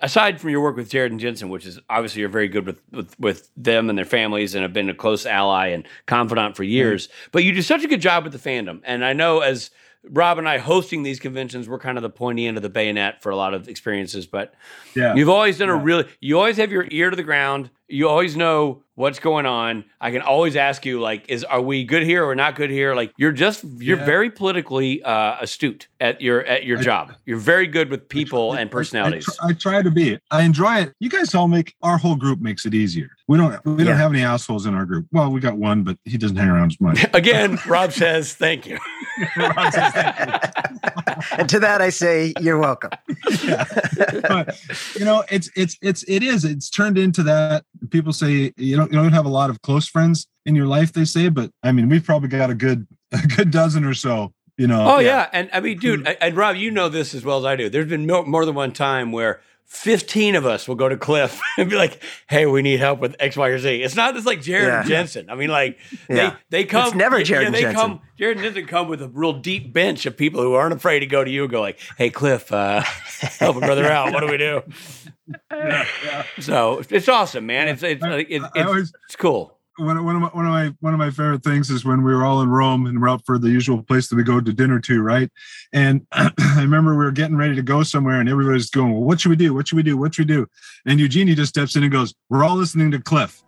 Aside 0.00 0.40
from 0.40 0.48
your 0.48 0.62
work 0.62 0.76
with 0.76 0.88
Jared 0.88 1.12
and 1.12 1.20
Jensen, 1.20 1.50
which 1.50 1.66
is 1.66 1.78
obviously 1.90 2.20
you're 2.20 2.30
very 2.30 2.48
good 2.48 2.64
with, 2.64 2.80
with 2.90 3.20
with 3.20 3.50
them 3.54 3.90
and 3.90 3.98
their 3.98 4.06
families, 4.06 4.54
and 4.54 4.62
have 4.62 4.72
been 4.72 4.88
a 4.88 4.94
close 4.94 5.26
ally 5.26 5.66
and 5.68 5.86
confidant 6.06 6.56
for 6.56 6.62
years. 6.62 7.10
But 7.32 7.44
you 7.44 7.52
do 7.52 7.60
such 7.60 7.84
a 7.84 7.86
good 7.86 8.00
job 8.00 8.24
with 8.24 8.32
the 8.32 8.38
fandom, 8.38 8.80
and 8.84 9.04
I 9.04 9.12
know 9.12 9.40
as 9.40 9.70
Rob 10.08 10.38
and 10.38 10.48
I 10.48 10.56
hosting 10.56 11.02
these 11.02 11.20
conventions, 11.20 11.68
we're 11.68 11.78
kind 11.78 11.98
of 11.98 12.02
the 12.02 12.08
pointy 12.08 12.46
end 12.46 12.56
of 12.56 12.62
the 12.62 12.70
bayonet 12.70 13.22
for 13.22 13.28
a 13.30 13.36
lot 13.36 13.52
of 13.52 13.68
experiences. 13.68 14.26
But 14.26 14.54
yeah. 14.96 15.14
You've 15.14 15.28
always 15.28 15.58
done 15.58 15.68
a 15.68 15.76
Yeah. 15.76 15.82
really, 15.82 16.08
you 16.20 16.38
always 16.38 16.56
have 16.56 16.72
your 16.72 16.86
ear 16.90 17.10
to 17.10 17.16
the 17.16 17.22
ground. 17.22 17.68
You 17.86 18.08
always 18.08 18.34
know 18.34 18.82
what's 18.94 19.18
going 19.18 19.44
on. 19.44 19.84
I 20.00 20.10
can 20.10 20.22
always 20.22 20.56
ask 20.56 20.86
you, 20.86 21.00
like, 21.00 21.26
is 21.28 21.44
are 21.44 21.60
we 21.60 21.84
good 21.84 22.02
here 22.02 22.24
or 22.24 22.34
not 22.34 22.54
good 22.56 22.70
here? 22.70 22.94
Like, 22.94 23.12
you're 23.18 23.30
just 23.32 23.62
you're 23.78 23.98
Yeah. 23.98 24.04
very 24.06 24.30
politically 24.30 25.02
uh, 25.02 25.36
astute 25.40 25.88
at 26.00 26.20
your 26.22 26.42
at 26.46 26.64
your 26.64 26.78
I- 26.78 26.82
job. 26.82 27.12
You're 27.26 27.36
very 27.38 27.66
good 27.66 27.90
with 27.90 28.08
people 28.08 28.52
I- 28.52 28.60
and 28.60 28.70
personalities. 28.70 29.28
I, 29.28 29.34
try, 29.34 29.48
I 29.48 29.52
try 29.52 29.82
to 29.82 29.90
be. 29.90 30.18
I 30.30 30.42
enjoy 30.44 30.76
it. 30.78 30.94
You 30.98 31.10
guys 31.10 31.34
all 31.34 31.46
make 31.48 31.74
our 31.82 31.98
whole 31.98 32.16
group 32.16 32.40
makes 32.40 32.64
it 32.64 32.72
easier. 32.72 33.10
We 33.28 33.36
don't 33.36 33.62
we 33.66 33.72
Yeah. 33.82 33.84
don't 33.90 33.96
have 33.98 34.12
any 34.12 34.22
assholes 34.22 34.64
in 34.64 34.74
our 34.74 34.86
group. 34.86 35.06
Well, 35.12 35.30
we 35.30 35.40
got 35.40 35.58
one, 35.58 35.82
but 35.82 35.98
he 36.06 36.16
doesn't 36.16 36.36
hang 36.36 36.48
around 36.48 36.72
as 36.72 36.80
much. 36.80 37.04
Again, 37.14 37.58
Rob 37.66 37.92
says 37.92 38.32
thank 38.32 38.66
you. 38.66 38.78
And 41.38 41.48
to 41.48 41.58
that, 41.60 41.80
I 41.80 41.90
say 41.90 42.34
you're 42.40 42.58
welcome. 42.58 42.90
yeah. 43.44 43.64
But, 44.28 44.60
you 44.98 45.04
know, 45.04 45.24
it's 45.30 45.48
it's 45.56 45.78
it's 45.80 46.02
it 46.08 46.22
is. 46.22 46.44
It's 46.44 46.68
turned 46.68 46.98
into 46.98 47.22
that. 47.22 47.64
People 47.90 48.12
say 48.12 48.52
you 48.56 48.76
don't 48.76 48.92
you 48.92 48.98
don't 48.98 49.12
have 49.12 49.26
a 49.26 49.30
lot 49.30 49.50
of 49.50 49.60
close 49.62 49.88
friends 49.88 50.26
in 50.46 50.54
your 50.54 50.66
life. 50.66 50.92
They 50.92 51.04
say, 51.04 51.28
but 51.28 51.50
I 51.62 51.72
mean, 51.72 51.88
we've 51.88 52.04
probably 52.04 52.28
got 52.28 52.50
a 52.50 52.54
good 52.54 52.86
a 53.12 53.26
good 53.26 53.50
dozen 53.50 53.84
or 53.84 53.94
so. 53.94 54.32
You 54.56 54.68
know. 54.68 54.86
Oh 54.96 54.98
yeah, 55.00 55.28
and 55.32 55.50
I 55.52 55.60
mean, 55.60 55.78
dude, 55.78 56.06
I- 56.06 56.16
and 56.20 56.36
Rob, 56.36 56.56
you 56.56 56.70
know 56.70 56.88
this 56.88 57.12
as 57.14 57.24
well 57.24 57.38
as 57.38 57.44
I 57.44 57.56
do. 57.56 57.68
There's 57.68 57.88
been 57.88 58.06
more, 58.06 58.24
more 58.24 58.44
than 58.46 58.54
one 58.54 58.72
time 58.72 59.10
where 59.10 59.40
15 59.66 60.36
of 60.36 60.46
us 60.46 60.68
will 60.68 60.76
go 60.76 60.88
to 60.88 60.96
Clif 60.96 61.40
and 61.58 61.68
be 61.68 61.74
like, 61.74 62.00
"Hey, 62.28 62.46
we 62.46 62.62
need 62.62 62.78
help 62.78 63.00
with 63.00 63.16
X, 63.18 63.36
Y, 63.36 63.48
or 63.48 63.58
Z." 63.58 63.82
It's 63.82 63.96
not 63.96 64.14
just 64.14 64.26
like 64.26 64.42
Jared 64.42 64.68
and 64.72 64.88
Yeah. 64.88 64.96
Jensen. 64.96 65.28
I 65.28 65.34
mean, 65.34 65.50
like 65.50 65.78
Yeah. 66.08 66.36
they 66.50 66.62
they 66.62 66.64
come. 66.64 66.86
It's 66.86 66.94
never 66.94 67.20
Jared 67.24 67.42
yeah, 67.42 67.46
and 67.46 67.54
they 67.56 67.62
Jensen. 67.62 67.80
come. 67.80 68.00
Jared 68.16 68.36
and 68.36 68.44
Jensen 68.44 68.66
come 68.66 68.86
with 68.86 69.02
a 69.02 69.08
real 69.08 69.32
deep 69.32 69.72
bench 69.72 70.06
of 70.06 70.16
people 70.16 70.40
who 70.40 70.54
aren't 70.54 70.74
afraid 70.74 71.00
to 71.00 71.06
go 71.06 71.24
to 71.24 71.30
you 71.30 71.42
and 71.42 71.50
go 71.50 71.60
like, 71.60 71.80
"Hey, 71.98 72.10
Clif, 72.10 72.52
uh, 72.52 72.82
help 73.40 73.56
a 73.56 73.60
brother 73.60 73.86
out. 73.86 74.12
What 74.12 74.20
do 74.20 74.28
we 74.28 74.36
do?" 74.36 74.62
Yeah, 75.52 75.86
yeah. 76.04 76.24
So 76.40 76.82
it's 76.90 77.08
awesome, 77.08 77.46
man. 77.46 77.68
It's 77.68 77.82
it's 77.82 78.02
I- 78.02 78.18
it, 78.18 78.26
it, 78.30 78.42
I 78.42 78.50
it's, 78.54 78.66
always 78.66 78.92
it's 79.06 79.16
cool. 79.16 79.58
one, 79.78 80.04
one 80.04 80.16
of 80.16 80.22
my 80.22 80.28
one 80.28 80.46
of 80.46 80.52
my 80.52 80.74
one 80.80 80.92
of 80.94 80.98
my 80.98 81.10
favorite 81.10 81.42
things 81.42 81.70
is 81.70 81.84
when 81.84 82.02
we 82.02 82.12
were 82.14 82.24
all 82.24 82.42
in 82.42 82.48
Rome 82.48 82.86
and 82.86 83.00
we're 83.00 83.08
out 83.08 83.22
for 83.24 83.38
the 83.38 83.48
usual 83.48 83.82
place 83.82 84.08
that 84.08 84.16
we 84.16 84.22
go 84.22 84.40
to 84.40 84.52
dinner 84.52 84.80
to, 84.80 85.02
right? 85.02 85.30
And 85.72 86.06
I 86.12 86.30
remember 86.58 86.92
we 86.96 87.04
were 87.04 87.12
getting 87.12 87.36
ready 87.36 87.54
to 87.54 87.62
go 87.62 87.82
somewhere, 87.82 88.20
and 88.20 88.28
everybody's 88.28 88.70
going, 88.70 88.92
"Well, 88.92 89.02
what 89.02 89.20
should 89.20 89.30
we 89.30 89.36
do? 89.36 89.54
What 89.54 89.68
should 89.68 89.76
we 89.76 89.82
do? 89.82 89.96
What 89.96 90.14
should 90.14 90.28
we 90.28 90.34
do?" 90.34 90.46
And 90.86 90.98
Eugenie 91.00 91.34
just 91.34 91.50
steps 91.50 91.76
in 91.76 91.82
and 91.82 91.92
goes, 91.92 92.14
"We're 92.28 92.44
all 92.44 92.56
listening 92.56 92.90
to 92.92 92.98
Clif." 92.98 93.43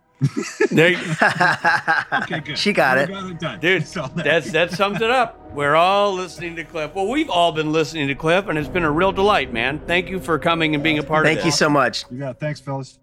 There, 0.71 0.89
you- 0.89 0.97
Okay, 2.23 2.39
good. 2.39 2.57
She 2.57 2.73
got 2.73 2.97
it. 2.97 3.09
Got 3.09 3.29
it 3.31 3.39
done. 3.39 3.59
Dude, 3.59 3.83
that- 3.83 4.15
that's 4.15 4.51
that 4.51 4.71
sums 4.71 5.01
it 5.01 5.09
up. 5.11 5.51
We're 5.53 5.75
all 5.75 6.13
listening 6.13 6.55
to 6.57 6.63
Clif. 6.63 6.93
Well, 6.95 7.07
we've 7.07 7.29
all 7.29 7.51
been 7.51 7.71
listening 7.71 8.07
to 8.07 8.15
Clif, 8.15 8.47
and 8.47 8.57
it's 8.57 8.67
been 8.67 8.83
a 8.83 8.91
real 8.91 9.11
delight, 9.11 9.53
man. 9.53 9.79
Thank 9.85 10.09
you 10.09 10.19
for 10.19 10.37
coming 10.39 10.73
and 10.75 10.83
being 10.83 10.97
a 10.99 11.03
part 11.03 11.25
Thank 11.25 11.37
of 11.39 11.39
it. 11.39 11.43
Thank 11.43 11.53
you 11.53 11.57
so 11.57 11.69
much. 11.69 12.05
yeah. 12.11 12.33
Thanks, 12.33 12.59
fellas. 12.59 12.99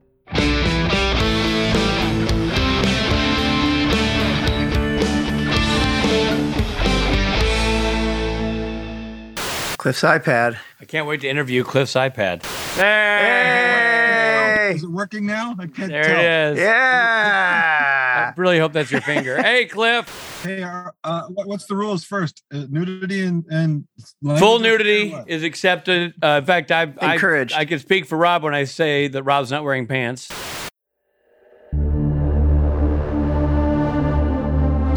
Clif's 9.79 10.01
iPad. 10.03 10.57
I 10.81 10.85
can't 10.87 11.07
wait 11.07 11.21
to 11.23 11.29
interview 11.29 11.63
Clif's 11.63 11.93
iPad. 11.95 12.43
Hey! 12.77 13.84
Is 14.75 14.85
it 14.85 14.91
working 14.91 15.27
now? 15.27 15.55
I 15.59 15.67
can't 15.67 15.91
There 15.91 16.03
tell. 16.05 16.19
it 16.21 16.53
is. 16.55 16.59
Yeah. 16.61 18.33
I 18.37 18.41
really 18.41 18.59
hope 18.59 18.73
that's 18.73 18.91
your 18.91 19.01
finger. 19.01 19.43
hey, 19.43 19.67
Clif. 19.67 20.41
Hey, 20.43 20.63
uh, 20.63 20.91
uh, 21.03 21.23
what's 21.29 21.67
the 21.67 21.75
rules 21.77 22.05
first? 22.05 22.43
Uh, 22.53 22.67
nudity 22.69 23.25
and 23.25 23.45
and 23.51 23.85
Full 24.39 24.59
nudity 24.61 25.15
is 25.27 25.43
accepted. 25.43 26.15
Uh, 26.23 26.39
in 26.41 26.45
fact, 26.45 26.71
I, 26.71 26.93
I 27.01 27.15
Encouraged. 27.15 27.55
I 27.55 27.65
can 27.65 27.79
speak 27.79 28.07
for 28.07 28.17
Rob 28.19 28.43
when 28.43 28.55
I 28.55 28.65
say 28.65 29.09
that 29.09 29.23
Rob's 29.23 29.51
not 29.51 29.65
wearing 29.65 29.87
pants. 29.87 30.29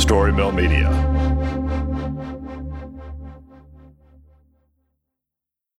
Story 0.02 0.32
Mill 0.32 0.52
Media. 0.52 0.90